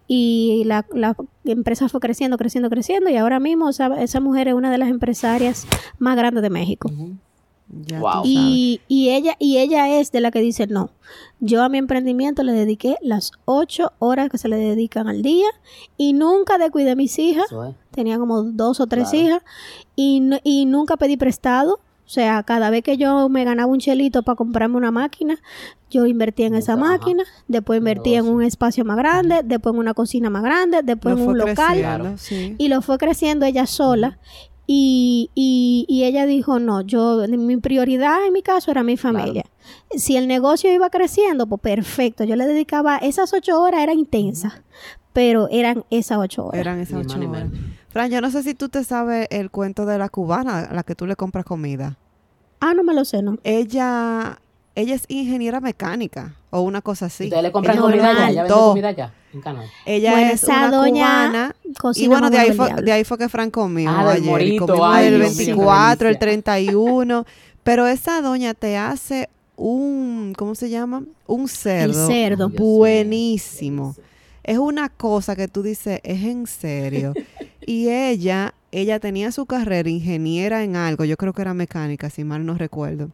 [0.06, 3.10] Y la, la, empresa fue creciendo, creciendo, creciendo.
[3.10, 5.66] Y ahora mismo esa, esa mujer es una de las empresarias
[5.98, 6.92] más grandes de México.
[8.24, 10.90] Y, y, ella, y ella es de la que dice, no,
[11.40, 15.48] yo a mi emprendimiento le dediqué las ocho horas que se le dedican al día
[15.96, 17.46] y nunca descuidé a mis hijas,
[17.90, 19.42] tenía como dos o tres hijas,
[19.96, 21.80] y, y nunca pedí prestado.
[22.06, 25.38] O sea, cada vez que yo me ganaba un chelito para comprarme una máquina,
[25.90, 29.94] yo invertía en esa máquina, después invertía en un espacio más grande, después en una
[29.94, 31.78] cocina más grande, después en un local.
[32.58, 34.18] Y lo fue creciendo ella sola.
[34.66, 39.44] Y, y, y, ella dijo, no, yo, mi prioridad en mi caso era mi familia.
[39.90, 44.62] Si el negocio iba creciendo, pues perfecto, yo le dedicaba, esas ocho horas eran intensas,
[45.12, 46.60] pero eran esas ocho horas.
[46.60, 47.48] Eran esas ocho horas.
[47.90, 50.82] Fran, yo no sé si tú te sabes el cuento de la cubana a la
[50.82, 51.98] que tú le compras comida.
[52.60, 53.36] Ah, no me lo sé, ¿no?
[53.44, 54.40] Ella,
[54.74, 57.24] ella es ingeniera mecánica o una cosa así.
[57.24, 59.66] Ustedes le compran comida allá, ella vende comida allá, en Canadá.
[59.84, 61.56] Ella es una cubana.
[61.94, 64.58] Y bueno, de ahí, fue, de ahí fue que Fran comió ah, ayer.
[64.58, 67.26] comió el 24, el 31.
[67.62, 71.02] Pero esa doña te hace un, ¿cómo se llama?
[71.26, 72.08] Un cerdo.
[72.08, 72.48] El cerdo.
[72.48, 73.96] Buenísimo.
[74.42, 77.14] Es una cosa que tú dices, es en serio.
[77.66, 82.24] y ella, ella tenía su carrera ingeniera en algo, yo creo que era mecánica, si
[82.24, 83.10] mal no recuerdo.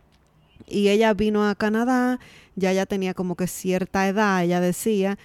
[0.66, 2.18] Y ella vino a Canadá,
[2.56, 5.18] ya ya tenía como que cierta edad, ella decía,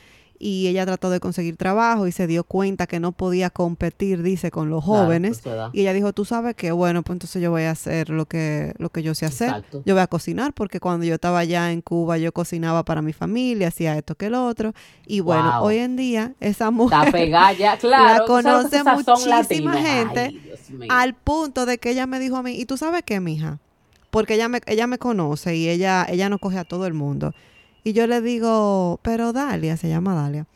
[0.45, 4.51] y ella trató de conseguir trabajo y se dio cuenta que no podía competir, dice,
[4.51, 5.41] con los jóvenes.
[5.73, 8.75] y ella dijo, tú sabes que, bueno, pues entonces yo voy a hacer lo que,
[8.77, 9.63] lo que yo sé hacer.
[9.85, 13.11] Yo voy a cocinar porque cuando yo estaba allá en Cuba yo cocinaba para mi
[13.11, 14.73] familia, hacía esto que lo otro.
[15.07, 17.11] Y bueno, hoy en día esa mujer
[17.79, 20.39] claro, la conoce muchísima gente
[20.89, 23.57] al punto de que ella me dijo a mí, ¿y tú sabes qué, mija?
[24.11, 27.33] Porque ella me, ella me conoce y ella, ella no coge a todo el mundo.
[27.85, 30.47] Y yo le digo, pero Dalia, se llama Dalia.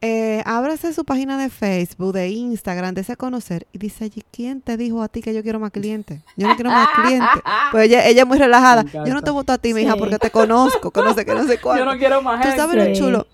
[0.00, 3.66] Eh, ábrase su página de Facebook, de Instagram, de ese conocer.
[3.70, 6.22] Y dice allí, ¿quién te dijo a ti que yo quiero más clientes?
[6.38, 7.28] Yo no quiero más clientes.
[7.70, 8.82] Pues ella, ella es muy relajada.
[9.04, 11.34] Yo no te voto a ti, mi hija, porque te conozco, que no sé qué,
[11.34, 11.78] no sé cuál.
[11.80, 13.26] Yo no quiero más Tú sabes lo chulo.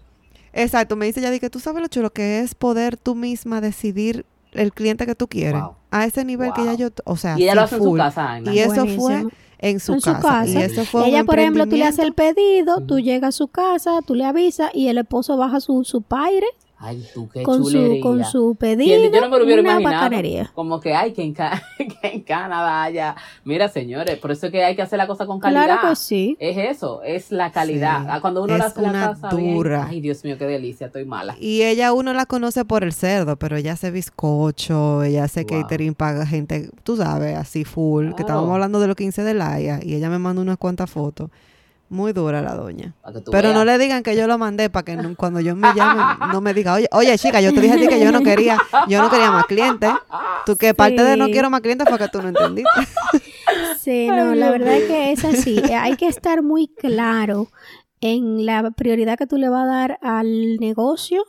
[0.52, 4.26] Exacto, me dice ella, que tú sabes lo chulo que es poder tú misma decidir
[4.50, 5.62] el cliente que tú quieres.
[5.92, 8.40] A ese nivel que ya yo, o sea, y ella lo hace en su casa,
[8.40, 9.24] Y eso fue
[9.58, 10.44] en su, casa.
[10.46, 14.00] Y fue Ella, por ejemplo, tú le haces el pedido, tú llegas a su casa,
[14.06, 16.46] tú le avisas y el esposo baja su, su paire
[16.76, 17.96] Ay, tú qué con chulería.
[17.96, 19.10] Su, con su pedido.
[19.10, 20.50] Yo no me lo hubiera imaginado.
[20.54, 21.34] Como que, ay, que en,
[21.78, 23.16] que en Canadá haya.
[23.44, 25.64] Mira, señores, por eso es que hay que hacer la cosa con calidad.
[25.64, 26.36] Claro que sí.
[26.40, 28.06] Es eso, es la calidad.
[28.08, 29.86] Ah, cuando uno la hace una la casa dura.
[29.88, 31.36] ay, Dios mío, qué delicia, estoy mala.
[31.40, 35.94] Y ella uno la conoce por el cerdo, pero ella hace bizcocho, ella hace catering
[35.94, 38.12] paga gente, tú sabes, así full.
[38.14, 41.30] Que estábamos hablando de los 15 de Laia y ella me mandó unas cuantas fotos.
[41.94, 42.92] Muy dura la doña.
[43.30, 46.40] Pero no le digan que yo lo mandé para que cuando yo me llame no
[46.40, 49.00] me diga, oye, oye chica, yo te dije a ti que yo no quería, yo
[49.00, 49.92] no quería más clientes.
[50.44, 52.68] Tú que parte de no quiero más clientes fue que tú no entendiste.
[53.78, 55.62] Sí, no, la verdad es que es así.
[55.72, 57.48] Hay que estar muy claro
[58.00, 61.22] en la prioridad que tú le vas a dar al negocio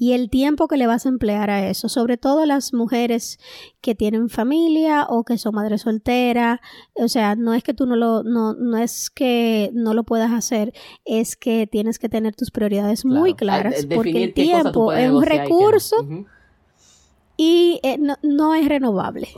[0.00, 3.38] y el tiempo que le vas a emplear a eso, sobre todo las mujeres
[3.82, 6.58] que tienen familia o que son madres solteras,
[6.94, 10.32] o sea, no es que tú no lo no, no es que no lo puedas
[10.32, 10.72] hacer,
[11.04, 15.96] es que tienes que tener tus prioridades muy claras, porque el tiempo es un recurso.
[17.36, 19.28] Y eh, no, es renovable,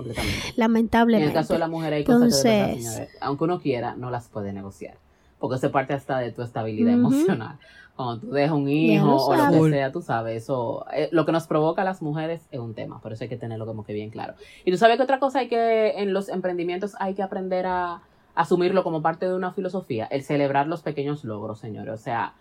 [0.57, 1.25] lamentablemente.
[1.25, 4.53] En el caso de la mujer hay cosas que aunque uno quiera, no las puede
[4.53, 4.95] negociar,
[5.41, 7.59] porque eso parte hasta de tu estabilidad emocional
[8.05, 11.33] cuando tú dejas un hijo o lo que sea, tú sabes, eso, eh, lo que
[11.33, 13.93] nos provoca a las mujeres es un tema, por eso hay que tenerlo como que
[13.93, 14.35] bien claro.
[14.65, 18.03] Y tú sabes que otra cosa hay que, en los emprendimientos hay que aprender a
[18.35, 22.35] asumirlo como parte de una filosofía, el celebrar los pequeños logros, señores, o sea,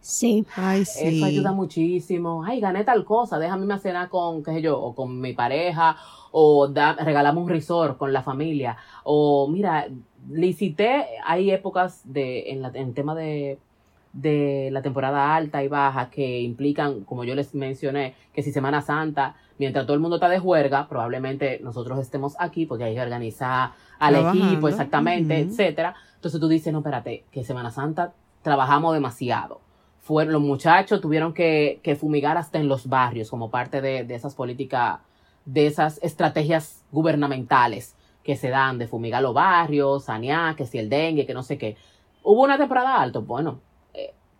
[0.00, 0.46] Sí.
[0.56, 1.16] Ay, sí.
[1.16, 2.42] Eso ayuda muchísimo.
[2.44, 5.96] Ay, gané tal cosa, déjame una cena con, qué sé yo, o con mi pareja,
[6.32, 9.88] o da, regalamos un resort con la familia, o mira,
[10.28, 13.58] licité, hay épocas de, en, la, en tema de
[14.12, 18.82] de la temporada alta y baja que implican, como yo les mencioné, que si Semana
[18.82, 23.00] Santa, mientras todo el mundo está de juerga, probablemente nosotros estemos aquí porque hay que
[23.00, 25.94] organizar al equipo exactamente, etcétera.
[26.16, 29.60] Entonces tú dices, no, espérate, que Semana Santa trabajamos demasiado.
[30.00, 34.14] Fueron, los muchachos tuvieron que, que fumigar hasta en los barrios como parte de, de
[34.14, 34.98] esas políticas,
[35.44, 37.94] de esas estrategias gubernamentales
[38.24, 41.58] que se dan de fumigar los barrios, sanear, que si el dengue, que no sé
[41.58, 41.76] qué.
[42.22, 43.60] Hubo una temporada alta, bueno,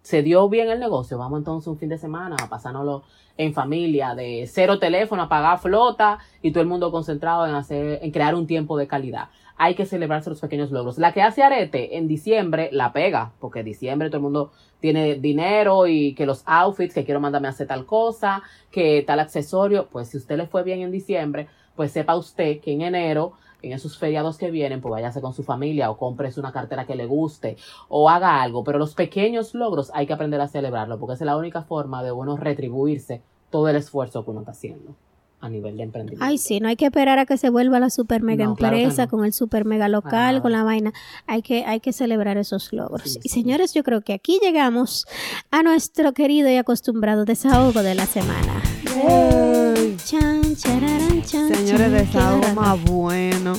[0.02, 3.02] se dio bien el negocio, vamos entonces un fin de semana a pasárnoslo
[3.36, 8.10] en familia, de cero teléfono, apagar flota y todo el mundo concentrado en hacer, en
[8.10, 9.28] crear un tiempo de calidad.
[9.56, 10.98] Hay que celebrarse los pequeños logros.
[10.98, 15.16] La que hace arete en diciembre la pega, porque en diciembre todo el mundo tiene
[15.16, 19.88] dinero y que los outfits, que quiero mandarme a hacer tal cosa, que tal accesorio,
[19.90, 21.46] pues si usted le fue bien en diciembre,
[21.76, 23.32] pues sepa usted que en enero
[23.62, 26.94] en esos feriados que vienen, pues váyase con su familia o cómprese una cartera que
[26.94, 27.56] le guste
[27.88, 28.64] o haga algo.
[28.64, 32.12] Pero los pequeños logros hay que aprender a celebrarlo porque es la única forma de
[32.12, 34.94] uno retribuirse todo el esfuerzo que uno está haciendo
[35.40, 36.24] a nivel de emprendimiento.
[36.24, 39.24] Ay, sí, no hay que esperar a que se vuelva la super mega empresa con
[39.24, 40.92] el super mega local, con la vaina.
[41.26, 43.18] Hay que, hay que celebrar esos logros.
[43.22, 45.06] y señores, yo creo que aquí llegamos
[45.50, 48.62] a nuestro querido y acostumbrado desahogo de la semana.
[51.30, 53.54] Señores, desahogo más bueno.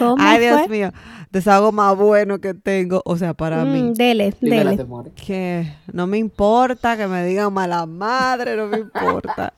[0.18, 0.92] Ay, Dios mío
[1.34, 3.82] desahogo más bueno que tengo, o sea, para mí.
[3.82, 4.86] Mm, dele, dele.
[5.16, 9.52] Que no me importa que me digan mala madre, no me importa.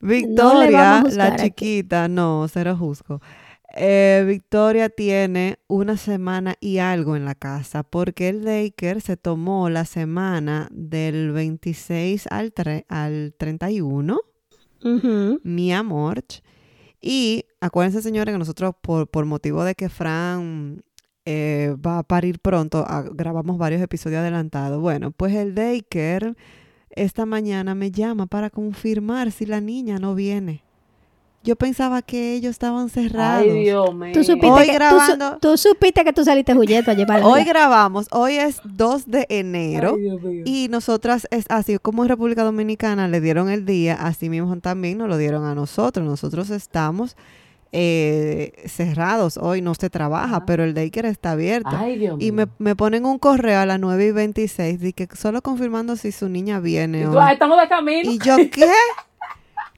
[0.00, 3.20] Victoria, la chiquita, no, cero juzgo.
[3.74, 9.70] Eh, Victoria tiene una semana y algo en la casa porque el Laker se tomó
[9.70, 12.52] la semana del 26 al,
[12.88, 14.20] al 31.
[15.42, 16.22] Mi amor.
[17.00, 20.82] Y acuérdense, señores, que nosotros, por, por motivo de que Fran
[21.24, 24.80] eh, va a parir pronto, grabamos varios episodios adelantados.
[24.80, 26.36] Bueno, pues el Daker
[26.94, 30.62] esta mañana me llama para confirmar si la niña no viene.
[31.44, 33.46] Yo pensaba que ellos estaban cerrados.
[33.48, 34.12] Ay, Dios mío.
[34.12, 38.06] ¿Tú supiste, hoy que, grabando, tú, supiste que tú saliste huyendo a llevar Hoy grabamos,
[38.12, 39.96] hoy es 2 de enero
[40.44, 44.98] y nosotras, es así como en República Dominicana le dieron el día, así mismo también
[44.98, 46.06] nos lo dieron a nosotros.
[46.06, 47.16] Nosotros estamos
[47.72, 51.70] eh, cerrados, hoy no se trabaja, pero el daycare está abierto.
[51.72, 55.08] Ay, Dios y me, me, ponen un correo a las 9 y 26 de que
[55.16, 57.00] solo confirmando si su niña viene.
[57.00, 58.10] ¿Y tú, estamos de camino.
[58.10, 58.70] ¿Y yo qué?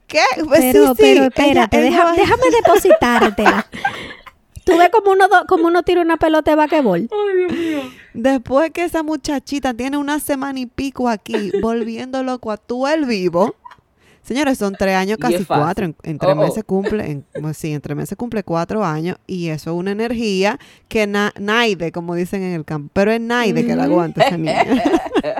[0.07, 0.19] ¿Qué?
[0.45, 2.17] Pues pero, pero espérate, déjame
[2.63, 3.67] depositártela.
[4.63, 7.07] Tú ves como uno, como uno tira una pelota de vaquebol.
[7.11, 7.81] Ay, Dios mío.
[8.15, 13.05] Después que esa muchachita tiene una semana y pico aquí, volviendo loco a tú el
[13.05, 13.55] vivo.
[14.23, 15.93] Señores, son tres años, casi cuatro.
[16.01, 16.43] En, tres oh, oh.
[16.43, 19.17] meses cumple, en, sí, en tres meses cumple cuatro años.
[19.27, 22.89] Y eso es una energía que naide, como dicen en el campo.
[22.91, 24.65] Pero es naide que la aguanta esa niña.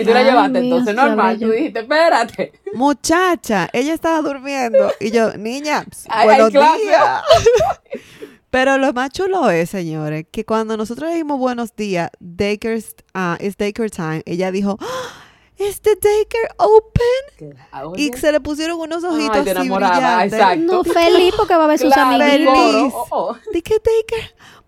[0.00, 1.38] y tú la llevaste, entonces normal.
[1.38, 2.52] Tú dijiste, espérate.
[2.74, 4.92] Muchacha, ella estaba durmiendo.
[5.00, 5.84] Y yo, niña,
[6.24, 6.62] buenos días.
[8.50, 13.58] Pero lo más chulo es, señores, que cuando nosotros dijimos buenos días, Daker's, uh, it's
[13.58, 15.17] Daker time, ella dijo, ¡Ah!
[15.58, 17.96] ¿Es the daycare open?
[17.96, 20.32] Y se le pusieron unos ojitos Ay, así brillantes.
[20.32, 20.62] Exacto.
[20.62, 22.28] No, feliz porque va a ver sus amigos.
[22.28, 22.92] Feliz.
[22.94, 23.36] Oh, oh.
[23.52, 23.62] ¿De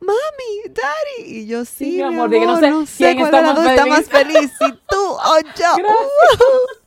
[0.01, 1.30] Mami, daddy.
[1.30, 4.07] Y yo, sí, mi amor, no sé, no sé cuál de los dos está más
[4.07, 5.76] feliz, si tú o yo.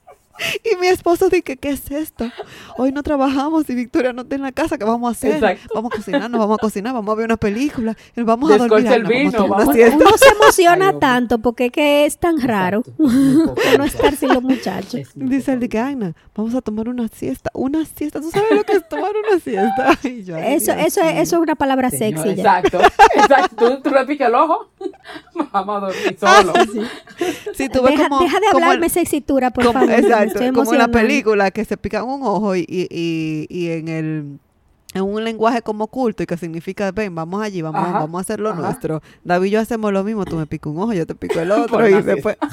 [0.63, 2.29] Y mi esposo dice, ¿qué es esto?
[2.77, 5.59] Hoy no trabajamos y Victoria no está en la casa, ¿qué vamos a hacer?
[5.73, 8.87] Vamos a cocinar, nos vamos a cocinar, vamos a ver una película, vamos a dormir.
[8.87, 14.15] El vino, vamos Uno se emociona tanto porque es que es tan raro no estar
[14.15, 15.09] sin los muchachos.
[15.15, 18.21] Dice el de que, vamos a tomar una siesta, una siesta.
[18.21, 19.91] ¿Tú sabes lo que es tomar una siesta?
[20.03, 22.29] eso, eso, es, eso es una palabra sexy.
[22.29, 22.79] Exacto,
[23.15, 23.81] exacto.
[23.81, 24.69] Tú, tú le el ojo,
[25.51, 26.53] vamos a dormir solo.
[27.55, 29.91] Sí, tú ves deja, como, deja de hablarme sexitura, por favor.
[29.91, 34.39] Exacto, como en la película que se pican un ojo y, y, y en el
[34.93, 38.39] en un lenguaje como culto y que significa, ven, vamos allí, vamos, vamos a hacer
[38.39, 39.01] lo nuestro.
[39.23, 41.51] David y yo hacemos lo mismo, tú me pico un ojo, yo te pico el
[41.51, 42.37] otro y después...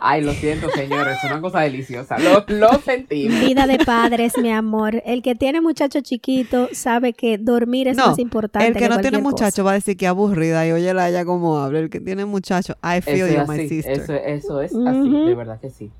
[0.00, 3.40] Ay, lo siento, señores, es una cosa deliciosa, lo, lo sentimos.
[3.40, 5.02] Vida de padres, mi amor.
[5.04, 9.18] El que tiene muchacho chiquito sabe que dormir es más importante el que, no tiene
[9.18, 11.78] muchacho va a decir que aburrida y oye la ella como habla.
[11.78, 13.92] El que tiene muchacho, I feel you, my sister.
[13.92, 15.90] Eso, eso es así, de verdad que sí.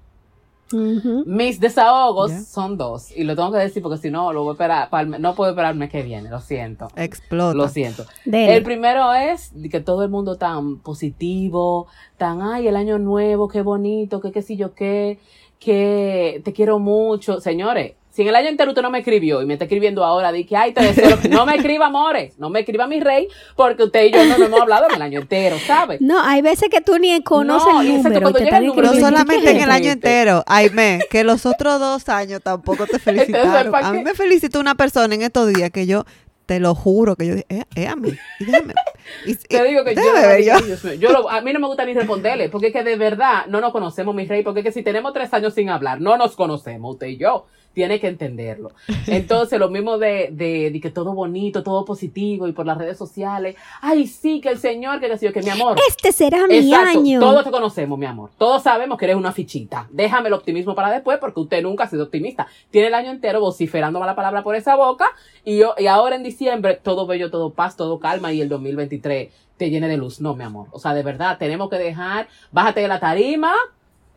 [0.74, 3.10] Mis desahogos son dos.
[3.16, 5.88] Y lo tengo que decir porque si no, lo voy a esperar, no puedo esperarme
[5.88, 6.28] que viene.
[6.28, 6.88] Lo siento.
[6.96, 7.54] Explota.
[7.54, 8.04] Lo siento.
[8.24, 13.62] El primero es que todo el mundo tan positivo, tan, ay, el año nuevo, qué
[13.62, 15.18] bonito, qué qué sé yo qué,
[15.58, 17.40] que te quiero mucho.
[17.40, 20.30] Señores, si en el año entero usted no me escribió y me está escribiendo ahora,
[20.30, 23.82] di que, ay, te deseo, no me escriba, amores, no me escriba mi rey, porque
[23.82, 26.00] usted y yo no hemos hablado en el año entero, ¿sabes?
[26.00, 28.30] No, hay veces que tú ni conoces el número.
[28.30, 33.74] no solamente en el año entero, Aime, que los otros dos años tampoco te felicitaron.
[33.74, 36.04] a mí me felicitó una persona en estos días que yo,
[36.46, 38.10] te lo juro que yo dije, eh, eh a mí.
[38.38, 38.74] Y déjame,
[39.48, 41.30] te digo que yo, yo.
[41.30, 44.14] a mí no me gusta ni responderle, porque es que de verdad no nos conocemos,
[44.14, 47.08] mi rey, porque es que si tenemos tres años sin hablar, no nos conocemos, usted
[47.08, 47.46] y yo.
[47.74, 48.72] Tiene que entenderlo.
[49.06, 53.56] Entonces, lo mismo de, de, que todo bonito, todo positivo y por las redes sociales.
[53.80, 55.76] Ay, sí, que el Señor, que que mi amor.
[55.88, 57.20] Este será mi año.
[57.20, 58.30] Todos te conocemos, mi amor.
[58.38, 59.88] Todos sabemos que eres una fichita.
[59.90, 62.46] Déjame el optimismo para después porque usted nunca ha sido optimista.
[62.70, 65.06] Tiene el año entero vociferando mala palabra por esa boca
[65.44, 69.30] y, yo, y ahora en diciembre todo bello, todo paz, todo calma y el 2023
[69.56, 70.20] te llene de luz.
[70.20, 70.68] No, mi amor.
[70.72, 73.52] O sea, de verdad, tenemos que dejar, bájate de la tarima,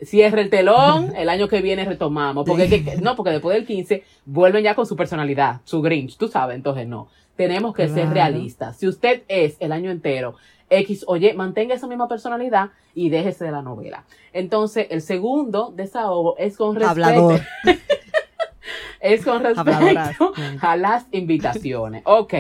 [0.02, 2.46] cierre el telón, el año que viene retomamos.
[2.46, 6.56] Porque no, porque después del 15 vuelven ya con su personalidad, su Grinch, tú sabes,
[6.56, 7.08] entonces no.
[7.36, 8.78] Tenemos que ser realistas.
[8.78, 10.36] Si usted es el año entero
[10.70, 14.06] X, oye, mantenga esa misma personalidad y déjese de la novela.
[14.34, 17.40] Entonces, el segundo desahogo es con respecto.
[19.00, 22.02] es con respecto a las invitaciones.
[22.06, 22.34] Ok.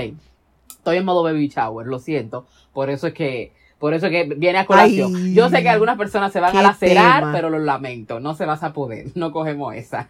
[0.69, 2.45] Estoy en modo baby shower, lo siento.
[2.73, 5.33] Por eso es que por eso que viene a colación.
[5.33, 8.63] Yo sé que algunas personas se van a lacerar, pero lo lamento, no se vas
[8.63, 10.09] a poder, no cogemos esa.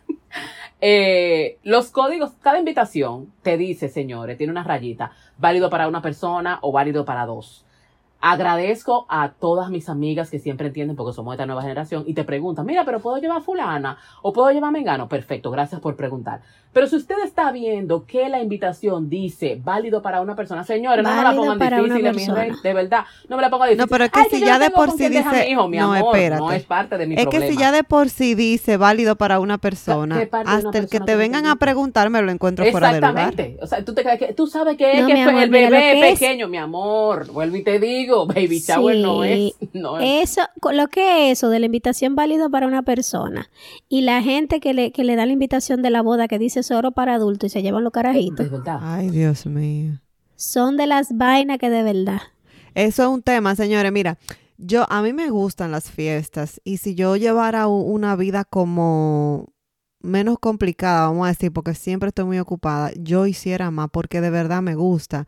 [0.80, 6.60] Eh, los códigos, cada invitación te dice, señores, tiene una rayita, válido para una persona
[6.62, 7.66] o válido para dos.
[8.20, 12.16] Agradezco a todas mis amigas que siempre entienden porque somos de esta nueva generación y
[12.16, 13.98] te preguntan, mira, pero ¿puedo llevar fulana?
[14.24, 15.08] ¿O puedo llevar mengano?
[15.08, 16.42] Perfecto, gracias por preguntar.
[16.74, 21.16] Pero si usted está viendo que la invitación dice válido para una persona, señores, no
[21.16, 23.82] me la pongan difícil, mi rey, de verdad, no me la pongan difícil.
[23.82, 26.42] No, pero es que si ya de por sí dice, no, espérate.
[26.42, 29.40] no es parte de mi Es que si ya de por sí dice válido para
[29.40, 33.30] una persona, hasta el que te vengan a preguntar me lo encuentro fuera de lugar.
[33.30, 33.58] Exactamente.
[33.64, 37.32] O sea, tú, te, que, tú sabes que es que el bebé pequeño, mi amor,
[37.32, 39.54] vuelvo y te digo baby shower no, es,
[40.02, 40.42] Eso,
[40.72, 43.50] lo que es eso de la invitación válida para una persona
[43.90, 46.64] y la gente que le, que le da la invitación de la boda que dice
[46.64, 48.48] solo para adultos y se llevan los carajitos.
[48.82, 50.00] Ay, Dios mío.
[50.36, 52.22] Son de las vainas que de verdad.
[52.76, 53.92] Eso es un tema, señores.
[53.92, 54.18] Mira,
[54.58, 59.48] yo a mí me gustan las fiestas y si yo llevara una vida como
[60.00, 64.30] menos complicada, vamos a decir, porque siempre estoy muy ocupada, yo hiciera más porque de
[64.30, 65.28] verdad me gusta.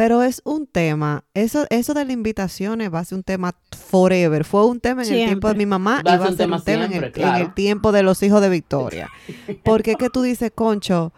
[0.00, 3.54] Pero es un tema, eso, eso de las invitaciones va a ser un tema
[3.90, 4.44] forever.
[4.46, 6.62] Fue un tema en el tiempo de mi mamá y va a ser un tema
[6.64, 9.10] en, el, tiempo de los hijos de Victoria.
[9.62, 11.12] Porque es que tú dices, concho,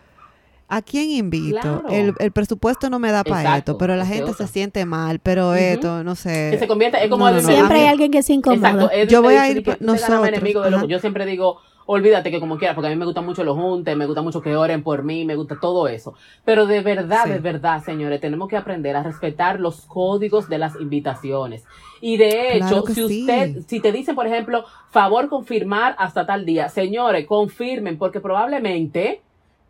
[0.66, 1.84] ¿a quién invito?
[1.90, 6.02] El, presupuesto no me da para esto, pero la gente se siente mal, pero esto,
[6.02, 6.58] no sé.
[6.58, 8.90] se convierte, es como Siempre hay alguien que se incomoda.
[9.04, 10.88] yo voy a ir, nosotros.
[10.88, 13.96] yo siempre digo, olvídate que como quieras, porque a mí me gustan mucho los juntes,
[13.96, 16.14] me gusta mucho que oren por mí, me gusta todo eso.
[16.44, 20.80] Pero de verdad, de verdad, señores, tenemos que aprender a respetar los códigos de las
[20.80, 21.64] invitaciones.
[22.00, 26.68] Y de hecho, si usted, si te dicen, por ejemplo, favor confirmar hasta tal día,
[26.68, 29.22] señores, confirmen, porque probablemente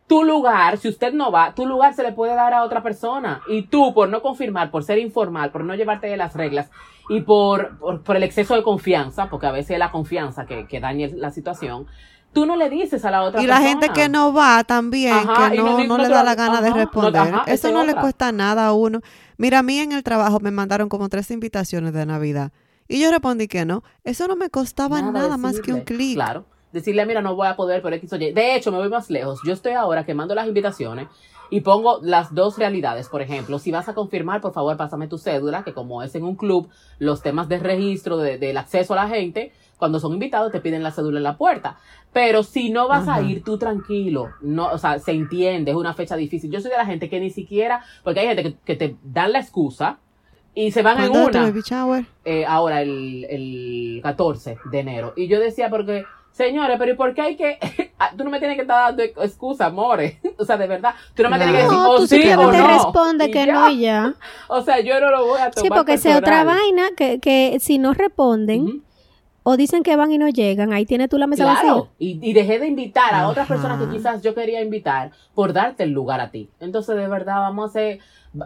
[0.07, 3.41] tu lugar, si usted no va, tu lugar se le puede dar a otra persona.
[3.47, 6.69] Y tú, por no confirmar, por ser informal, por no llevarte de las reglas
[7.09, 10.79] y por, por, el exceso de confianza, porque a veces es la confianza que, que
[10.79, 11.87] daña la situación,
[12.31, 13.59] tú no le dices a la otra persona.
[13.59, 16.71] Y la gente que no va también, que no, no, le da la gana de
[16.71, 17.33] responder.
[17.47, 19.01] Eso no le cuesta nada a uno.
[19.37, 22.51] Mira, a mí en el trabajo me mandaron como tres invitaciones de Navidad.
[22.87, 23.83] Y yo respondí que no.
[24.03, 26.15] Eso no me costaba nada, más que un clic.
[26.15, 28.33] Claro decirle, mira, no voy a poder por X o Y.
[28.33, 29.39] De hecho, me voy más lejos.
[29.45, 31.07] Yo estoy ahora quemando las invitaciones
[31.49, 33.07] y pongo las dos realidades.
[33.07, 36.23] Por ejemplo, si vas a confirmar, por favor, pásame tu cédula, que como es en
[36.23, 36.67] un club,
[36.97, 40.91] los temas de registro, del acceso a la gente, cuando son invitados te piden la
[40.91, 41.77] cédula en la puerta.
[42.11, 45.93] Pero si no vas a ir tú tranquilo, no, o sea, se entiende, es una
[45.93, 46.49] fecha difícil.
[46.49, 49.39] Yo soy de la gente que ni siquiera, porque hay gente que, te dan la
[49.39, 49.99] excusa
[50.55, 51.51] y se van en una.
[52.25, 55.13] Eh, ahora, el, el 14 de enero.
[55.15, 57.57] Y yo decía, porque Señores, pero ¿y por qué hay que.?
[57.99, 60.17] Ah, tú no me tienes que estar dando excusa, amores.
[60.37, 60.93] O sea, de verdad.
[61.13, 62.67] Tú no me tienes que decir, o sí o no.
[62.67, 64.13] responde que no y ya.
[64.49, 65.63] O sea, yo no lo voy a tomar.
[65.63, 68.83] Sí, porque es otra vaina que, que si no responden.
[69.45, 71.89] O dicen que van y no llegan, ahí tienes tú la mesa claro.
[71.99, 75.83] Y, y, dejé de invitar a otras personas que quizás yo quería invitar por darte
[75.83, 76.49] el lugar a ti.
[76.61, 77.99] Entonces, de verdad, vamos a ser,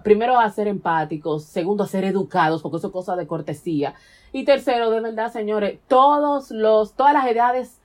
[0.03, 3.93] primero a ser empáticos, segundo a ser educados, porque eso es cosa de cortesía.
[4.33, 7.79] Y tercero, de verdad, señores, todos los, todas las edades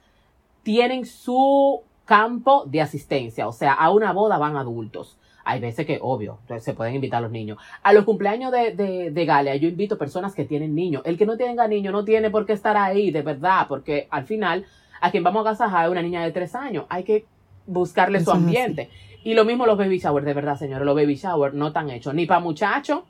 [0.63, 3.49] tienen su campo de asistencia.
[3.49, 5.19] O sea, a una boda van adultos.
[5.45, 7.59] Hay veces que, obvio, se pueden invitar a los niños.
[7.83, 11.03] A los cumpleaños de, de, de Galia, yo invito personas que tienen niños.
[11.05, 14.25] El que no tenga niño no tiene por qué estar ahí, de verdad, porque al
[14.25, 14.67] final,
[15.01, 16.85] a quien vamos a agasajar es una niña de tres años.
[16.89, 17.27] Hay que
[17.67, 18.89] buscarle su ambiente.
[19.25, 20.85] Y lo mismo los baby shower, de verdad, señores.
[20.85, 23.03] Los baby shower no están hechos ni para muchachos,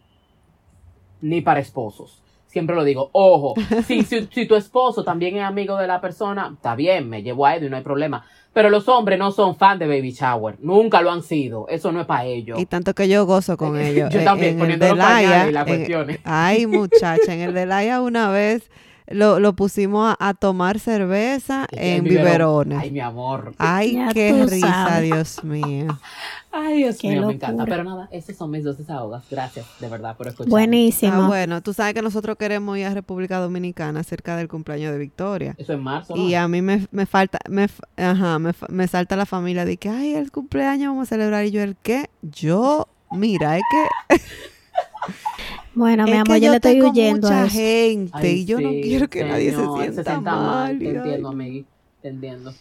[1.20, 2.21] ni para esposos.
[2.52, 3.54] Siempre lo digo, ojo,
[3.86, 7.56] si, si, tu esposo también es amigo de la persona, está bien, me llevo a
[7.56, 8.26] y no hay problema.
[8.52, 10.56] Pero los hombres no son fan de Baby Shower.
[10.60, 11.66] Nunca lo han sido.
[11.68, 12.60] Eso no es para ellos.
[12.60, 14.12] Y tanto que yo gozo con ellos.
[14.12, 16.20] yo también, poniendo los y las cuestiones.
[16.24, 18.70] Ay, muchacha, en el de Laia una vez
[19.06, 22.78] lo, lo pusimos a, tomar cerveza en, biberones.
[22.78, 23.54] Ay, mi amor.
[23.58, 25.98] Ay, qué risa, Dios mío.
[26.52, 27.64] Ay, Dios mío, me encanta.
[27.64, 29.24] Pero nada, esos son mis dos desahogas.
[29.30, 30.50] Gracias, de verdad, por escuchar.
[30.50, 31.22] Buenísimo.
[31.22, 34.98] Ah, bueno, tú sabes que nosotros queremos ir a República Dominicana cerca del cumpleaños de
[34.98, 35.54] Victoria.
[35.56, 36.14] Eso es marzo.
[36.14, 39.88] Y a mí me, me falta, me, ajá, me, me, salta la familia de que,
[39.88, 41.44] ay, el cumpleaños vamos a celebrar.
[41.46, 42.10] Y yo, ¿el qué?
[42.20, 44.20] Yo, mira, es que...
[45.74, 49.50] Bueno, mi amor, yo, le estoy huyendo mucha gente y yo no quiero que nadie
[49.50, 50.78] se sienta, mal.
[50.78, 51.66] Te entiendo, Amigui,
[52.02, 52.52] te entiendo.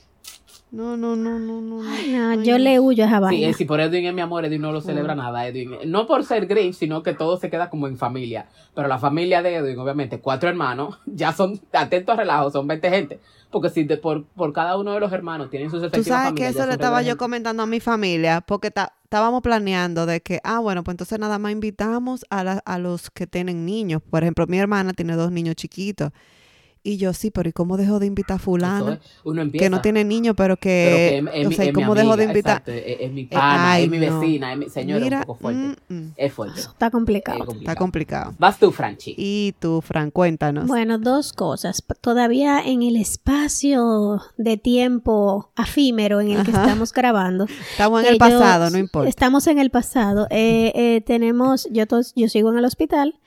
[0.72, 1.84] No, no, no, no, no.
[1.84, 3.47] No, yo le huyo a esa vaina.
[3.49, 5.45] Sí, si por Edwin es mi amor, Edwin no lo celebra nada.
[5.45, 8.47] Edwin, no por ser Grinch, sino que todo se queda como en familia.
[8.74, 12.89] Pero la familia de Edwin, obviamente, cuatro hermanos, ya son, atentos a relajo, son 20
[12.89, 13.19] gente.
[13.51, 16.34] Porque si de, por, por cada uno de los hermanos tienen sus efectivos Tú sabes
[16.34, 20.59] que eso le estaba yo comentando a mi familia, porque estábamos planeando de que, ah,
[20.59, 24.01] bueno, pues entonces nada más invitamos a, a los que tienen niños.
[24.09, 26.11] Por ejemplo, mi hermana tiene dos niños chiquitos.
[26.84, 28.98] Y yo, sí, pero ¿y cómo dejo de invitar a fulano?
[29.54, 31.24] que no tiene niños, pero que...
[31.46, 32.64] o sea, ¿y cómo dejo de invitar?
[32.66, 35.82] es, mi pana, es mi vecina, es mi señora, es un poco fuerte.
[35.90, 36.14] Mm, mm.
[36.18, 36.60] Es fuerte.
[36.60, 37.46] Está complicado.
[37.60, 38.34] Está complicado.
[38.40, 39.14] Vas tú, Franchi.
[39.18, 40.66] Y tú, Fran, cuéntanos.
[40.68, 41.84] Bueno, dos cosas.
[42.02, 47.46] Todavía en el espacio de tiempo afímero en el que estamos grabando.
[47.72, 49.10] Estamos en el pasado, no importa.
[49.10, 50.28] Estamos en el pasado.
[50.32, 51.84] Eh, eh, tenemos, yo,
[52.16, 53.20] yo sigo en el hospital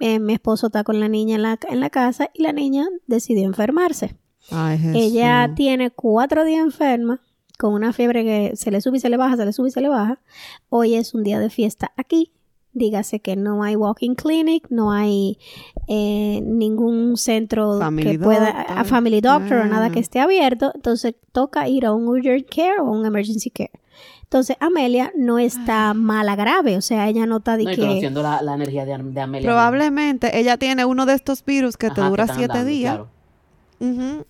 [0.00, 2.88] eh, mi esposo está con la niña en la, en la casa y la niña
[3.06, 4.16] decidió enfermarse.
[4.94, 7.20] Ella tiene cuatro días enferma,
[7.58, 9.70] con una fiebre que se le sube y se le baja, se le sube y
[9.70, 10.20] se le baja.
[10.70, 12.32] Hoy es un día de fiesta aquí.
[12.72, 15.38] Dígase que no hay walking clinic, no hay
[15.88, 20.70] eh, ningún centro que pueda, a family doctor o nada que esté abierto.
[20.74, 23.72] Entonces toca ir a un urgent care o un emergency care.
[24.30, 27.76] Entonces, Amelia no está mala grave, o sea, ella no está de no, que...
[27.78, 29.44] conociendo la, la, energía de, Amelia.
[29.44, 33.00] Probablemente ella tiene uno de estos virus que te dura siete días.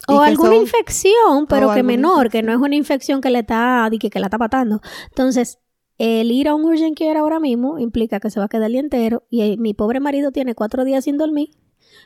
[0.08, 4.08] O alguna infección, pero que menor, que no es una infección que le está, que,
[4.08, 4.80] que la está matando.
[5.08, 5.58] Entonces,
[5.98, 8.72] el ir a un urgent care ahora mismo implica que se va a quedar el
[8.72, 11.50] día entero y eh, mi pobre marido tiene cuatro días sin dormir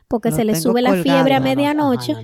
[0.09, 2.17] porque se le sube la fiebre a medianoche,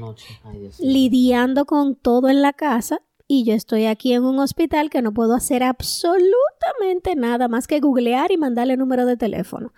[0.80, 3.02] lidiando con todo en la casa
[3.32, 7.78] y yo estoy aquí en un hospital que no puedo hacer absolutamente nada más que
[7.78, 9.72] googlear y mandarle número de teléfono.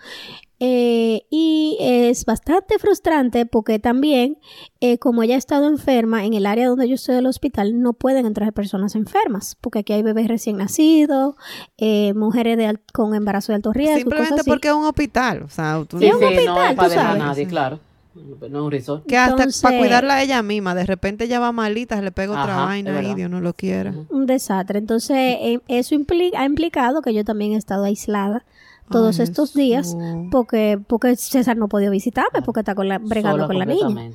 [0.58, 4.38] Eh, y es bastante frustrante porque también,
[4.80, 7.92] eh, como ella ha estado enferma, en el área donde yo estoy del hospital no
[7.92, 11.34] pueden entrar personas enfermas, porque aquí hay bebés recién nacidos,
[11.76, 13.98] eh, mujeres de con embarazo de alto riesgo.
[13.98, 15.42] Simplemente porque es un hospital.
[15.42, 15.98] O sea, tú...
[15.98, 17.80] es un hospital, no es nadie, claro.
[18.14, 18.68] No,
[19.06, 22.32] Que hasta para cuidarla a ella misma, de repente ella va malita, se le pega
[22.32, 23.94] otra vaina y Dios no lo quiera.
[24.10, 24.78] Un desastre.
[24.78, 28.44] Entonces, eh, eso ha implicado que yo también he estado aislada
[28.90, 29.96] todos estos días
[30.30, 34.10] porque porque César no podía visitarme porque está con la, bregando con la niña.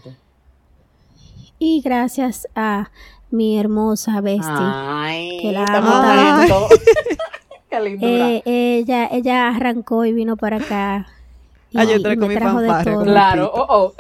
[1.57, 2.91] Y gracias a
[3.31, 5.09] mi hermosa bestia,
[5.41, 6.67] que la amo tanto.
[8.01, 11.07] eh, ella, ella arrancó y vino para acá
[11.77, 13.03] Ah, yo trajo mi fanfarria.
[13.03, 13.93] Claro, oh, oh.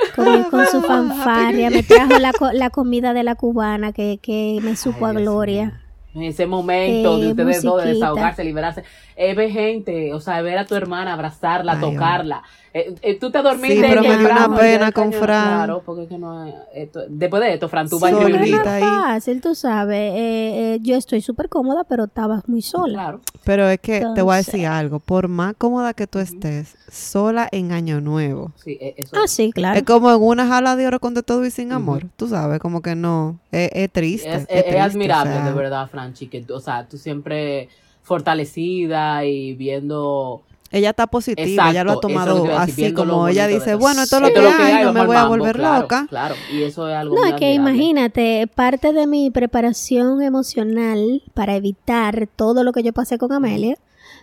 [0.49, 1.69] Con, su fanfarria.
[1.69, 5.81] me trajo la, la, comida de la cubana que, que me supo a gloria.
[6.15, 8.83] En ese momento de eh, ustedes dos de desahogarse, liberarse.
[9.15, 12.41] Es ver gente, o sea, ver a tu hermana, abrazarla, tocarla.
[12.77, 13.75] Eh, eh, tú te dormiste.
[13.75, 15.55] Sí, pero me dio una pena con Fran.
[15.55, 19.55] Claro, porque es que no esto, después de esto, Fran, tú vas a fácil, tú
[19.55, 20.13] sabes.
[20.13, 22.93] Eh, eh, yo estoy súper cómoda, pero estabas muy sola.
[22.93, 23.21] Claro.
[23.43, 24.99] Pero es que te voy a decir algo.
[24.99, 28.51] Por más cómoda que tú estés, sola en Año Nuevo.
[28.63, 29.79] Sí, e, eso ah, sí, claro.
[29.79, 32.05] Es como en una jala de oro con de todo y sin amor.
[32.15, 33.39] Tú sabes, como que no.
[33.51, 34.31] Es, triste.
[34.31, 37.69] Es, es, admirable, de verdad, Franchi, que o sea, tú siempre
[38.03, 44.03] fortalecida y viendo ella está positiva, ella lo ha tomado así como ella dice, bueno,
[44.03, 46.07] esto es lo que, hay, no me voy a volver loca.
[46.09, 51.55] Claro, y eso es algo No, es que imagínate, parte de mi preparación emocional para
[51.55, 53.77] evitar todo lo que yo pasé con Amelia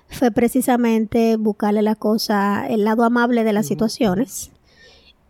[0.09, 4.51] fue precisamente buscarle la cosa, el lado amable de las situaciones.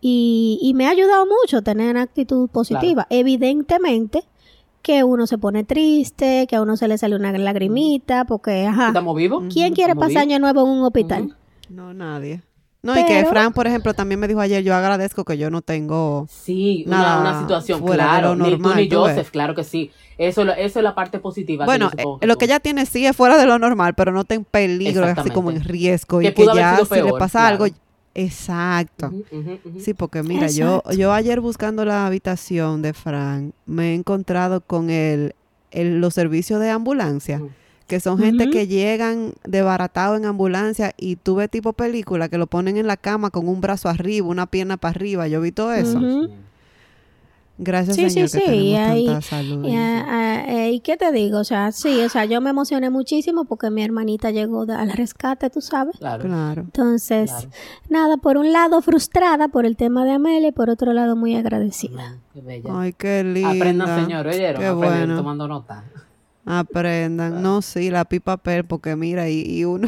[0.01, 3.07] Y, y, me ha ayudado mucho tener una actitud positiva.
[3.09, 4.23] Evidentemente,
[4.85, 8.89] que uno se pone triste, que a uno se le sale una lagrimita, porque, ajá.
[8.89, 9.43] ¿Estamos vivos?
[9.51, 11.35] ¿Quién quiere pasar año nuevo en un hospital?
[11.69, 12.43] No, nadie.
[12.83, 15.63] No, y que Fran, por ejemplo, también me dijo ayer, yo agradezco que yo no
[15.63, 19.89] tengo sí, nada una, situación, claro, ni tú ni Joseph, claro que sí.
[20.19, 21.65] Eso, eso es la parte positiva.
[21.65, 24.35] Bueno, eh, lo que ella tiene sí es fuera de lo normal, pero no está
[24.35, 26.21] en peligro, así como en riesgo.
[26.21, 27.65] y que ya si le pasa algo,
[28.15, 29.11] Exacto.
[29.77, 34.89] Sí, porque mira, yo yo ayer buscando la habitación de Frank me he encontrado con
[34.89, 35.35] el,
[35.73, 37.41] los servicios de ambulancia,
[37.87, 42.47] que son gente que llegan desbaratado en ambulancia y tú ves tipo película que lo
[42.47, 45.27] ponen en la cama con un brazo arriba, una pierna para arriba.
[45.27, 45.99] Yo vi todo eso.
[47.57, 49.05] Gracias, sí, Señor, sí, que sí.
[49.05, 49.65] tanta salud.
[49.65, 51.39] Eh, y, qué te digo?
[51.39, 55.49] O sea, sí, o sea, yo me emocioné muchísimo porque mi hermanita llegó al rescate,
[55.49, 55.95] tú sabes.
[55.97, 56.23] Claro.
[56.23, 56.61] claro.
[56.63, 57.47] Entonces,
[57.89, 61.35] nada, por un lado frustrada por el tema de Amelia y por otro lado muy
[61.35, 62.17] agradecida.
[62.33, 62.69] qué bella.
[62.73, 63.49] Ay, qué lindo.
[63.49, 65.15] Aprendan, señor, oyeron, qué bueno.
[65.15, 65.85] tomando nota.
[66.45, 67.41] Aprendan.
[67.41, 69.87] No, sí, la pipa per, porque mira, y uno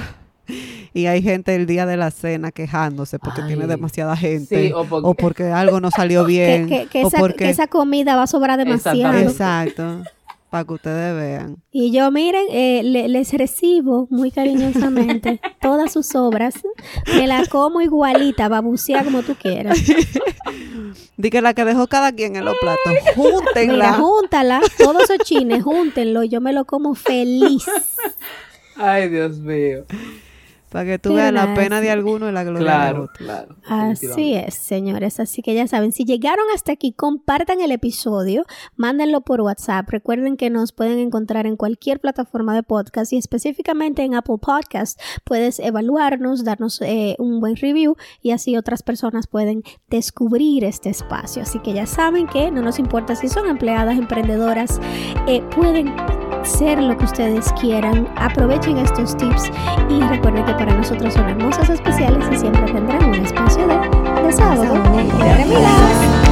[0.93, 5.45] y hay gente el día de la cena quejándose porque tiene demasiada gente o, porque...
[5.45, 7.49] algo no salió bien que, o esa, porque...
[7.49, 9.17] esa comida va a sobrar demasiado.
[9.17, 10.03] Exacto.
[10.49, 11.57] Para que ustedes vean.
[11.73, 16.53] Y yo, miren, eh, les recibo muy cariñosamente todas sus obras.
[17.17, 19.77] Me la como igualita, babucea como tú quieras.
[21.17, 23.73] Di que la que dejó cada quien en los platos, júntenla.
[23.73, 26.23] Mira, júntala, todos esos chines, júntenlo.
[26.23, 27.65] Yo me lo como feliz.
[28.77, 29.85] Ay, Dios mío.
[30.70, 33.13] Para que tú veas la pena de alguno y la gloria de otro.
[33.15, 35.20] Claro, Así es, señores.
[35.20, 38.45] Así que ya saben, si llegaron hasta aquí, compartan el episodio,
[38.76, 39.88] mándenlo por WhatsApp.
[39.89, 44.99] Recuerden que nos pueden encontrar en cualquier plataforma de podcast y específicamente en Apple Podcast.
[45.24, 51.43] Puedes evaluarnos, darnos eh, un buen review y así otras personas pueden descubrir este espacio.
[51.43, 54.82] Así que ya saben que no nos importa si son empleadas, emprendedoras,
[55.28, 55.93] eh, pueden
[56.43, 58.07] ser lo que ustedes quieran.
[58.15, 59.49] Aprovechen estos tips
[59.89, 66.26] y recuerden que para nosotros son hermosas especiales y siempre tendrán un espacio de desahogo.